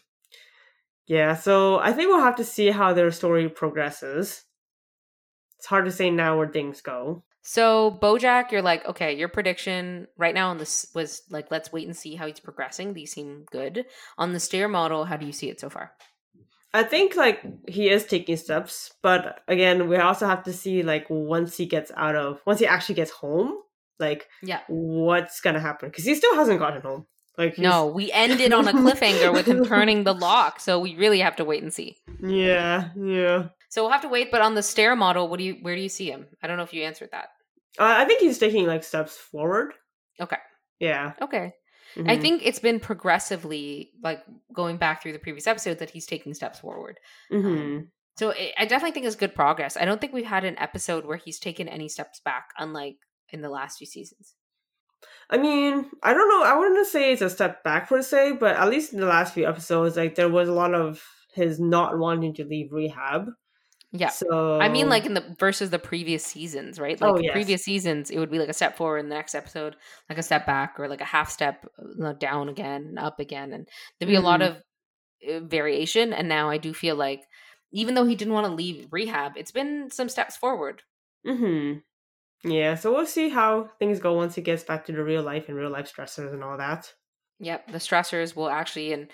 Yeah, 1.08 1.36
so 1.36 1.80
I 1.80 1.91
think 1.91 2.10
we'll 2.10 2.24
have 2.24 2.38
to 2.38 2.45
see 2.45 2.69
how 2.69 2.93
their 2.93 3.12
story 3.12 3.50
progresses. 3.50 4.45
It's 5.58 5.65
hard 5.65 5.86
to 5.86 5.91
say 5.91 6.10
now 6.10 6.38
where 6.38 6.47
things 6.47 6.82
go. 6.82 7.24
So 7.42 7.98
bojack 8.02 8.52
you're 8.52 8.62
like 8.62 8.86
okay 8.86 9.14
your 9.14 9.28
prediction 9.28 10.08
right 10.18 10.36
now 10.36 10.50
on 10.50 10.58
this 10.58 10.88
was 10.94 11.24
like 11.30 11.50
let's 11.52 11.72
wait 11.72 11.88
and 11.88 11.96
see 11.96 12.16
how 12.16 12.28
he's 12.28 12.40
progressing. 12.40 12.94
These 12.94 13.12
seem 13.12 13.46
good. 13.52 13.86
On 14.18 14.34
the 14.34 14.40
stair 14.40 14.68
model 14.68 15.06
how 15.06 15.18
do 15.18 15.26
you 15.26 15.32
see 15.32 15.50
it 15.50 15.60
so 15.60 15.70
far? 15.70 15.94
I 16.74 16.84
think 16.84 17.16
like 17.16 17.44
he 17.68 17.90
is 17.90 18.06
taking 18.06 18.38
steps, 18.38 18.94
but 19.02 19.42
again, 19.48 19.90
we 19.90 19.98
also 19.98 20.26
have 20.26 20.44
to 20.44 20.54
see 20.54 20.84
like 20.84 21.06
once 21.10 21.58
he 21.58 21.66
gets 21.66 21.92
out 21.98 22.16
of 22.16 22.40
once 22.46 22.60
he 22.60 22.66
actually 22.66 22.96
gets 22.96 23.12
home, 23.12 23.56
like 24.00 24.28
yeah. 24.42 24.62
what's 24.68 25.42
gonna 25.42 25.60
happen 25.60 25.90
because 25.90 26.06
he 26.06 26.16
still 26.16 26.36
hasn't 26.36 26.60
gotten 26.60 26.82
home. 26.82 27.08
Like 27.38 27.58
No, 27.58 27.88
we 27.88 28.12
ended 28.12 28.54
on 28.54 28.67
a 28.67 28.74
cliffhanger 28.74 29.34
with 29.34 29.46
him 29.48 29.65
turning 29.65 30.04
the 30.04 30.13
lock, 30.13 30.60
so 30.60 30.80
we 30.80 30.96
really 30.96 31.20
have 31.20 31.38
to 31.38 31.46
wait 31.46 31.63
and 31.63 31.74
see. 31.74 31.98
Yeah, 32.22 32.89
yeah. 32.96 33.48
So 33.70 33.84
we'll 33.84 33.91
have 33.91 34.02
to 34.02 34.10
wait. 34.10 34.32
But 34.32 34.41
on 34.41 34.54
the 34.56 34.62
stair 34.63 34.96
model, 34.96 35.28
what 35.30 35.38
do 35.38 35.44
you? 35.46 35.54
Where 35.62 35.76
do 35.76 35.82
you 35.82 35.89
see 35.89 36.12
him? 36.12 36.28
I 36.44 36.48
don't 36.48 36.58
know 36.58 36.63
if 36.63 36.74
you 36.74 36.84
answered 36.84 37.10
that. 37.13 37.30
Uh, 37.80 37.84
I 37.98 38.06
think 38.06 38.20
he's 38.22 38.38
taking 38.38 38.65
like 38.67 38.84
steps 38.84 39.15
forward. 39.15 39.74
Okay. 40.20 40.38
Yeah. 40.80 41.13
Okay. 41.22 41.54
I 41.98 42.00
Mhm. 42.17 42.22
think 42.22 42.41
it's 42.46 42.60
been 42.60 42.80
progressively 42.80 43.91
like 44.04 44.24
going 44.54 44.78
back 44.78 45.02
through 45.02 45.13
the 45.13 45.20
previous 45.20 45.48
episode 45.48 45.80
that 45.80 45.89
he's 45.89 46.06
taking 46.06 46.34
steps 46.34 46.60
forward. 46.60 47.00
Mhm. 47.32 47.88
So 48.17 48.30
it, 48.32 48.54
I 48.58 48.65
definitely 48.65 48.91
think 48.94 49.06
it's 49.06 49.15
good 49.15 49.36
progress. 49.36 49.78
I 49.78 49.86
don't 49.86 50.00
think 50.02 50.13
we've 50.13 50.26
had 50.26 50.44
an 50.44 50.58
episode 50.60 51.06
where 51.06 51.17
he's 51.17 51.39
taken 51.39 51.67
any 51.67 51.88
steps 51.89 52.20
back, 52.24 52.50
unlike 52.58 52.98
in 53.30 53.41
the 53.41 53.50
last 53.50 53.78
few 53.78 53.88
seasons. 53.88 54.36
I 55.30 55.38
mean, 55.38 55.90
I 56.04 56.14
don't 56.14 56.30
know. 56.30 56.44
I 56.44 56.58
wouldn't 56.58 56.88
say 56.88 57.12
it's 57.14 57.22
a 57.22 57.30
step 57.30 57.64
back 57.64 57.90
per 57.90 58.02
se, 58.02 58.34
but 58.34 58.56
at 58.56 58.70
least 58.70 58.94
in 58.94 59.00
the 59.00 59.06
last 59.08 59.34
few 59.34 59.48
episodes, 59.48 59.98
like 59.98 60.16
there 60.16 60.30
was 60.30 60.50
a 60.50 60.54
lot 60.54 60.74
of 60.74 61.04
his 61.34 61.60
not 61.60 61.98
wanting 61.98 62.34
to 62.36 62.46
leave 62.46 62.72
rehab. 62.72 63.30
Yeah. 63.92 64.14
So 64.14 64.28
I 64.60 64.70
mean, 64.70 64.90
like 64.90 65.06
in 65.06 65.16
the 65.16 65.36
versus 65.40 65.70
the 65.70 65.80
previous 65.80 66.24
seasons, 66.26 66.80
right? 66.80 67.00
Like 67.02 67.14
Oh, 67.14 67.20
yes. 67.20 67.32
previous 67.32 67.64
seasons, 67.64 68.10
it 68.10 68.20
would 68.20 68.32
be 68.32 68.40
like 68.40 68.50
a 68.50 68.54
step 68.54 68.78
forward 68.78 69.00
in 69.00 69.10
the 69.10 69.16
next 69.16 69.36
episode, 69.36 69.76
like 70.10 70.18
a 70.18 70.24
step 70.24 70.46
back, 70.46 70.76
or 70.80 70.88
like 70.88 71.02
a 71.02 71.06
half 71.06 71.30
step 71.30 71.66
down 72.20 72.48
again, 72.48 72.98
up 72.98 73.20
again, 73.20 73.52
and 73.54 73.68
there'd 74.00 74.08
be 74.08 74.16
a 74.16 74.22
lot 74.22 74.42
of 74.42 74.62
uh, 75.30 75.42
variation. 75.42 76.14
And 76.14 76.30
now 76.30 76.50
I 76.50 76.58
do 76.58 76.74
feel 76.74 76.96
like, 76.96 77.24
even 77.72 77.96
though 77.96 78.06
he 78.06 78.16
didn't 78.16 78.34
want 78.36 78.48
to 78.48 78.54
leave 78.54 78.88
rehab, 78.92 79.34
it's 79.38 79.52
been 79.52 79.90
some 79.92 80.10
steps 80.10 80.38
forward. 80.38 80.84
hmm 81.26 81.82
Yeah, 82.44 82.76
so 82.76 82.94
we'll 82.94 83.06
see 83.06 83.30
how 83.30 83.70
things 83.78 84.00
go 84.00 84.14
once 84.14 84.36
he 84.36 84.42
gets 84.42 84.64
back 84.64 84.86
to 84.86 84.92
the 84.92 85.04
real 85.04 85.22
life 85.22 85.48
and 85.48 85.58
real 85.58 85.70
life 85.70 85.92
stressors 85.94 86.34
and 86.34 86.44
all 86.44 86.58
that. 86.58 86.92
Yep, 87.40 87.72
the 87.72 87.78
stressors 87.78 88.36
will 88.36 88.50
actually 88.50 88.94
and 88.94 89.08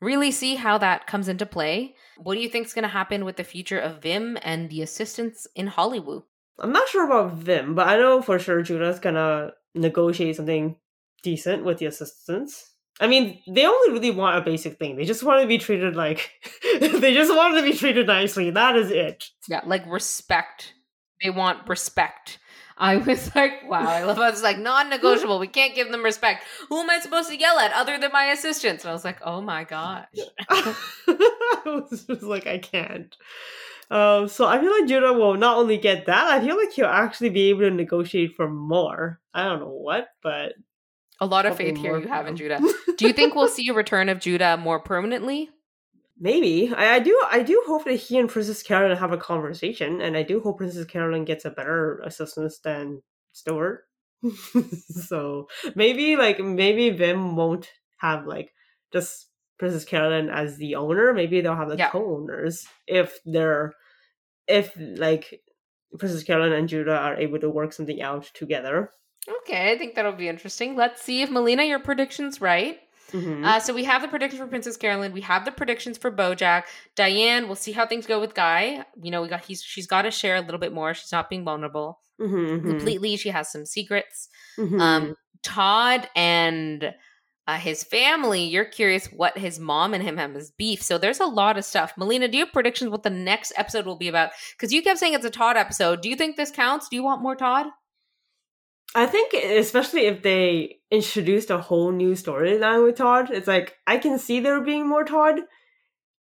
really 0.00 0.30
see 0.30 0.54
how 0.54 0.78
that 0.78 1.06
comes 1.06 1.28
into 1.28 1.46
play. 1.46 1.94
What 2.16 2.34
do 2.34 2.40
you 2.40 2.48
think 2.48 2.66
is 2.66 2.74
going 2.74 2.82
to 2.82 2.88
happen 2.88 3.24
with 3.24 3.36
the 3.36 3.44
future 3.44 3.78
of 3.78 4.02
Vim 4.02 4.38
and 4.42 4.70
the 4.70 4.82
assistants 4.82 5.46
in 5.54 5.66
Hollywood? 5.66 6.22
I'm 6.60 6.72
not 6.72 6.88
sure 6.88 7.06
about 7.06 7.34
Vim, 7.34 7.74
but 7.74 7.88
I 7.88 7.96
know 7.96 8.20
for 8.20 8.38
sure 8.38 8.62
Judah's 8.62 8.98
gonna 8.98 9.52
negotiate 9.74 10.36
something 10.36 10.76
decent 11.22 11.64
with 11.64 11.78
the 11.78 11.86
assistants. 11.86 12.74
I 13.00 13.06
mean, 13.06 13.40
they 13.48 13.66
only 13.66 13.92
really 13.92 14.10
want 14.10 14.36
a 14.36 14.42
basic 14.42 14.78
thing. 14.78 14.96
They 14.96 15.06
just 15.06 15.22
want 15.22 15.40
to 15.40 15.48
be 15.48 15.56
treated 15.56 15.96
like 15.96 16.30
they 16.80 17.14
just 17.14 17.34
want 17.34 17.56
to 17.56 17.62
be 17.62 17.72
treated 17.72 18.06
nicely. 18.06 18.50
That 18.50 18.76
is 18.76 18.90
it. 18.90 19.24
Yeah, 19.48 19.62
like 19.64 19.86
respect. 19.86 20.74
They 21.22 21.30
want 21.30 21.66
respect. 21.66 22.38
I 22.80 22.96
was 22.96 23.34
like, 23.36 23.68
wow, 23.68 23.86
I 23.86 24.02
love 24.04 24.16
how 24.16 24.28
it's 24.28 24.42
like 24.42 24.58
non-negotiable. 24.58 25.38
We 25.38 25.46
can't 25.48 25.74
give 25.74 25.90
them 25.92 26.02
respect. 26.02 26.44
Who 26.70 26.80
am 26.80 26.88
I 26.90 26.98
supposed 26.98 27.28
to 27.28 27.36
yell 27.38 27.58
at 27.58 27.72
other 27.74 27.98
than 27.98 28.10
my 28.10 28.24
assistants? 28.32 28.84
And 28.84 28.90
I 28.90 28.94
was 28.94 29.04
like, 29.04 29.18
oh 29.22 29.40
my 29.42 29.64
gosh. 29.64 30.06
I 30.48 30.74
was 31.66 32.04
just 32.06 32.22
like, 32.22 32.46
I 32.46 32.58
can't. 32.58 33.14
Um, 33.90 34.28
so 34.28 34.46
I 34.46 34.58
feel 34.60 34.70
like 34.70 34.88
Judah 34.88 35.12
will 35.12 35.36
not 35.36 35.58
only 35.58 35.76
get 35.76 36.06
that, 36.06 36.26
I 36.28 36.40
feel 36.44 36.56
like 36.56 36.72
he'll 36.72 36.86
actually 36.86 37.30
be 37.30 37.50
able 37.50 37.60
to 37.62 37.70
negotiate 37.70 38.34
for 38.34 38.48
more. 38.48 39.20
I 39.34 39.44
don't 39.44 39.60
know 39.60 39.68
what, 39.68 40.08
but 40.22 40.54
A 41.20 41.26
lot 41.26 41.44
of 41.44 41.56
faith 41.56 41.76
here 41.76 41.98
you 41.98 42.08
have 42.08 42.26
in 42.26 42.36
Judah. 42.36 42.60
Do 42.96 43.06
you 43.06 43.12
think 43.12 43.34
we'll 43.34 43.48
see 43.48 43.68
a 43.68 43.74
return 43.74 44.08
of 44.08 44.20
Judah 44.20 44.56
more 44.56 44.80
permanently? 44.80 45.50
Maybe. 46.20 46.72
I, 46.72 46.96
I 46.96 46.98
do 47.00 47.20
I 47.30 47.42
do 47.42 47.62
hope 47.66 47.84
that 47.86 47.94
he 47.94 48.18
and 48.18 48.28
Princess 48.28 48.62
Carolyn 48.62 48.96
have 48.96 49.12
a 49.12 49.16
conversation, 49.18 50.00
and 50.00 50.16
I 50.16 50.22
do 50.22 50.40
hope 50.40 50.58
Princess 50.58 50.84
Carolyn 50.86 51.24
gets 51.24 51.44
a 51.44 51.50
better 51.50 51.98
assistant 52.04 52.52
than 52.62 53.02
Stewart. 53.32 53.84
so 55.08 55.48
maybe 55.74 56.16
like 56.16 56.38
maybe 56.38 56.90
Vim 56.90 57.36
won't 57.36 57.68
have 57.98 58.26
like 58.26 58.52
just 58.92 59.28
Princess 59.58 59.84
Carolyn 59.84 60.28
as 60.28 60.56
the 60.56 60.74
owner. 60.76 61.12
Maybe 61.12 61.40
they'll 61.40 61.56
have 61.56 61.68
the 61.70 61.76
Yeah. 61.76 61.90
co-owners 61.90 62.66
if 62.86 63.18
they're 63.24 63.72
if 64.46 64.72
like 64.76 65.40
Princess 65.98 66.22
Carolyn 66.22 66.52
and 66.52 66.68
Judah 66.68 66.96
are 66.96 67.16
able 67.16 67.38
to 67.40 67.50
work 67.50 67.72
something 67.72 68.00
out 68.02 68.30
together. 68.34 68.90
Okay, 69.42 69.70
I 69.72 69.76
think 69.78 69.94
that'll 69.94 70.12
be 70.12 70.28
interesting. 70.28 70.76
Let's 70.76 71.02
see 71.02 71.22
if 71.22 71.30
Melina, 71.30 71.62
your 71.64 71.78
prediction's 71.78 72.40
right. 72.40 72.78
Mhm. 73.12 73.44
Uh, 73.44 73.60
so 73.60 73.72
we 73.74 73.84
have 73.84 74.02
the 74.02 74.08
predictions 74.08 74.40
for 74.40 74.46
Princess 74.46 74.76
Carolyn. 74.76 75.12
We 75.12 75.20
have 75.22 75.44
the 75.44 75.52
predictions 75.52 75.98
for 75.98 76.10
BoJack. 76.10 76.64
Diane, 76.96 77.46
we'll 77.46 77.56
see 77.56 77.72
how 77.72 77.86
things 77.86 78.06
go 78.06 78.20
with 78.20 78.34
Guy. 78.34 78.84
You 79.02 79.10
know, 79.10 79.22
we 79.22 79.28
got 79.28 79.44
he's 79.44 79.62
she's 79.62 79.86
got 79.86 80.02
to 80.02 80.10
share 80.10 80.36
a 80.36 80.40
little 80.40 80.58
bit 80.60 80.72
more. 80.72 80.94
She's 80.94 81.12
not 81.12 81.28
being 81.30 81.44
vulnerable 81.44 82.00
Mhm, 82.20 82.60
mhm, 82.60 82.68
completely. 82.68 83.16
She 83.16 83.30
has 83.30 83.50
some 83.50 83.66
secrets. 83.66 84.28
mhm. 84.58 84.80
Um, 84.80 85.14
Todd 85.42 86.08
and 86.14 86.94
uh, 87.46 87.56
his 87.56 87.82
family. 87.82 88.44
You're 88.44 88.64
curious 88.66 89.06
what 89.06 89.36
his 89.36 89.58
mom 89.58 89.94
and 89.94 90.04
him 90.04 90.16
have 90.18 90.36
as 90.36 90.50
beef. 90.52 90.82
So 90.82 90.98
there's 90.98 91.18
a 91.18 91.24
lot 91.26 91.56
of 91.58 91.64
stuff. 91.64 91.92
Melina, 91.96 92.28
do 92.28 92.38
you 92.38 92.44
have 92.44 92.52
predictions 92.52 92.90
what 92.90 93.02
the 93.02 93.10
next 93.10 93.52
episode 93.56 93.86
will 93.86 93.96
be 93.96 94.06
about? 94.08 94.30
Because 94.56 94.72
you 94.72 94.82
kept 94.82 94.98
saying 95.00 95.14
it's 95.14 95.24
a 95.24 95.30
Todd 95.30 95.56
episode. 95.56 96.00
Do 96.02 96.08
you 96.08 96.14
think 96.16 96.36
this 96.36 96.50
counts? 96.52 96.88
Do 96.88 96.94
you 96.96 97.02
want 97.02 97.22
more 97.22 97.34
Todd? 97.34 97.66
I 98.94 99.06
think 99.06 99.34
especially 99.34 100.06
if 100.06 100.22
they 100.22 100.80
introduced 100.90 101.50
a 101.50 101.58
whole 101.58 101.92
new 101.92 102.12
storyline 102.12 102.84
with 102.84 102.96
Todd, 102.96 103.30
it's 103.30 103.46
like 103.46 103.76
I 103.86 103.98
can 103.98 104.18
see 104.18 104.40
there 104.40 104.60
being 104.60 104.88
more 104.88 105.04
Todd, 105.04 105.40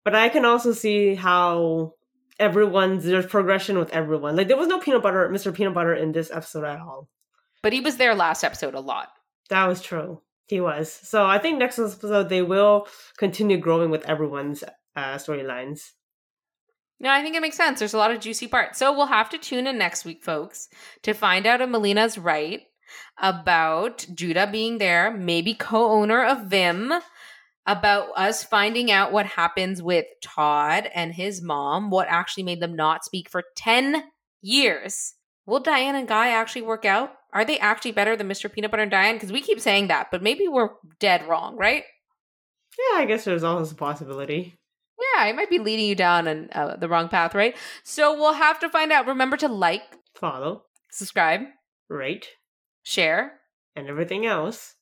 but 0.04 0.14
I 0.14 0.28
can 0.28 0.44
also 0.44 0.72
see 0.72 1.14
how 1.14 1.94
everyone's 2.38 3.04
there's 3.04 3.26
progression 3.26 3.78
with 3.78 3.90
everyone. 3.90 4.36
Like 4.36 4.48
there 4.48 4.56
was 4.56 4.68
no 4.68 4.80
peanut 4.80 5.02
butter, 5.02 5.28
Mr. 5.28 5.54
Peanut 5.54 5.74
Butter 5.74 5.94
in 5.94 6.12
this 6.12 6.30
episode 6.30 6.64
at 6.64 6.80
all. 6.80 7.08
But 7.62 7.72
he 7.72 7.80
was 7.80 7.96
there 7.96 8.14
last 8.14 8.44
episode 8.44 8.74
a 8.74 8.80
lot. 8.80 9.08
That 9.48 9.66
was 9.66 9.80
true. 9.80 10.22
He 10.48 10.60
was. 10.60 10.92
So 10.92 11.24
I 11.24 11.38
think 11.38 11.58
next 11.58 11.78
episode 11.78 12.28
they 12.28 12.42
will 12.42 12.88
continue 13.16 13.58
growing 13.58 13.90
with 13.90 14.04
everyone's 14.04 14.62
uh, 14.94 15.16
storylines. 15.16 15.92
No, 16.98 17.10
I 17.10 17.22
think 17.22 17.36
it 17.36 17.42
makes 17.42 17.56
sense. 17.56 17.78
There's 17.78 17.94
a 17.94 17.98
lot 17.98 18.10
of 18.10 18.20
juicy 18.20 18.48
parts. 18.48 18.78
So 18.78 18.92
we'll 18.92 19.06
have 19.06 19.28
to 19.30 19.38
tune 19.38 19.66
in 19.66 19.76
next 19.76 20.04
week, 20.04 20.24
folks, 20.24 20.68
to 21.02 21.12
find 21.12 21.46
out 21.46 21.60
if 21.60 21.68
Melina's 21.68 22.16
right 22.16 22.62
about 23.18 24.06
Judah 24.14 24.48
being 24.50 24.78
there, 24.78 25.10
maybe 25.10 25.54
co 25.54 25.90
owner 25.90 26.24
of 26.24 26.46
Vim, 26.46 26.92
about 27.66 28.10
us 28.16 28.44
finding 28.44 28.90
out 28.90 29.12
what 29.12 29.26
happens 29.26 29.82
with 29.82 30.06
Todd 30.22 30.88
and 30.94 31.12
his 31.12 31.42
mom, 31.42 31.90
what 31.90 32.08
actually 32.08 32.44
made 32.44 32.60
them 32.60 32.76
not 32.76 33.04
speak 33.04 33.28
for 33.28 33.42
10 33.56 34.04
years. 34.40 35.14
Will 35.46 35.60
Diane 35.60 35.96
and 35.96 36.08
Guy 36.08 36.28
actually 36.28 36.62
work 36.62 36.84
out? 36.84 37.12
Are 37.32 37.44
they 37.44 37.58
actually 37.58 37.92
better 37.92 38.16
than 38.16 38.28
Mr. 38.28 38.50
Peanut 38.50 38.70
Butter 38.70 38.84
and 38.84 38.90
Diane? 38.90 39.16
Because 39.16 39.32
we 39.32 39.40
keep 39.40 39.60
saying 39.60 39.88
that, 39.88 40.08
but 40.10 40.22
maybe 40.22 40.48
we're 40.48 40.70
dead 41.00 41.28
wrong, 41.28 41.56
right? 41.56 41.84
Yeah, 42.78 43.00
I 43.00 43.04
guess 43.04 43.24
there's 43.24 43.44
always 43.44 43.72
a 43.72 43.74
possibility. 43.74 44.54
Yeah, 44.98 45.24
I 45.24 45.32
might 45.32 45.50
be 45.50 45.58
leading 45.58 45.84
you 45.86 45.94
down 45.94 46.26
an, 46.26 46.48
uh, 46.52 46.76
the 46.76 46.88
wrong 46.88 47.08
path, 47.08 47.34
right? 47.34 47.54
So 47.84 48.14
we'll 48.14 48.32
have 48.34 48.58
to 48.60 48.68
find 48.68 48.90
out. 48.92 49.06
Remember 49.06 49.36
to 49.38 49.48
like, 49.48 49.82
Follow, 50.14 50.62
subscribe, 50.90 51.42
rate, 51.88 52.26
share. 52.82 53.40
and 53.74 53.88
everything 53.88 54.24
else. 54.24 54.74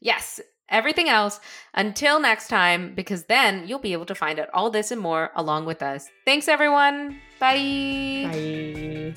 Yes, 0.00 0.40
everything 0.68 1.08
else 1.08 1.38
until 1.74 2.18
next 2.20 2.48
time, 2.48 2.94
because 2.96 3.24
then 3.26 3.68
you'll 3.68 3.78
be 3.78 3.92
able 3.92 4.06
to 4.06 4.14
find 4.14 4.40
out 4.40 4.48
all 4.52 4.70
this 4.70 4.90
and 4.90 5.00
more 5.00 5.30
along 5.36 5.66
with 5.66 5.82
us. 5.82 6.08
Thanks, 6.24 6.48
everyone. 6.48 7.20
Bye. 7.38 8.28
Bye. 8.32 9.14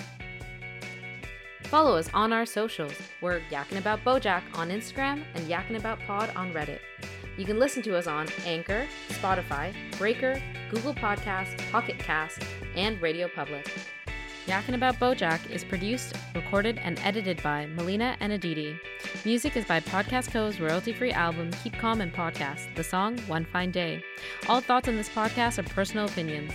Follow 1.63 1.97
us 1.97 2.07
on 2.13 2.31
our 2.31 2.45
socials. 2.45 2.93
We're 3.21 3.39
Yakking 3.49 3.79
About 3.79 4.03
Bojack 4.03 4.43
on 4.55 4.69
Instagram 4.69 5.23
and 5.33 5.47
Yakking 5.49 5.77
About 5.77 5.99
Pod 6.05 6.29
on 6.35 6.53
Reddit. 6.53 6.79
You 7.35 7.45
can 7.45 7.57
listen 7.57 7.81
to 7.83 7.97
us 7.97 8.05
on 8.05 8.27
Anchor, 8.45 8.85
Spotify, 9.09 9.73
Breaker, 9.97 10.39
Google 10.69 10.93
Podcasts, 10.93 11.57
Pocket 11.71 11.97
Cast, 11.97 12.43
and 12.75 13.01
Radio 13.01 13.27
Public. 13.27 13.67
Yakking 14.45 14.75
About 14.75 14.99
Bojack 14.99 15.49
is 15.49 15.63
produced, 15.63 16.15
recorded, 16.35 16.77
and 16.83 16.99
edited 16.99 17.41
by 17.41 17.65
Melina 17.65 18.17
and 18.19 18.33
Aditi. 18.33 18.77
Music 19.25 19.57
is 19.57 19.65
by 19.65 19.79
Podcast 19.79 20.31
Co.'s 20.31 20.59
royalty-free 20.59 21.11
album 21.11 21.49
Keep 21.63 21.79
Calm 21.79 22.01
and 22.01 22.13
Podcast, 22.13 22.75
the 22.75 22.83
song 22.83 23.17
One 23.25 23.45
Fine 23.45 23.71
Day. 23.71 24.03
All 24.47 24.61
thoughts 24.61 24.87
on 24.87 24.95
this 24.95 25.09
podcast 25.09 25.57
are 25.57 25.63
personal 25.63 26.05
opinions. 26.05 26.51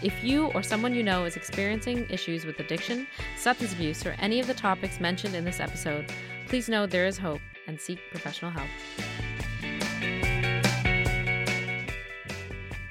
If 0.00 0.22
you 0.22 0.46
or 0.48 0.62
someone 0.62 0.94
you 0.94 1.02
know 1.02 1.24
is 1.24 1.36
experiencing 1.36 2.06
issues 2.08 2.44
with 2.44 2.60
addiction, 2.60 3.06
substance 3.36 3.72
abuse, 3.72 4.06
or 4.06 4.14
any 4.20 4.38
of 4.38 4.46
the 4.46 4.54
topics 4.54 5.00
mentioned 5.00 5.34
in 5.34 5.44
this 5.44 5.60
episode, 5.60 6.12
please 6.46 6.68
know 6.68 6.86
there 6.86 7.06
is 7.06 7.18
hope 7.18 7.40
and 7.66 7.80
seek 7.80 7.98
professional 8.10 8.50
help. 8.50 8.68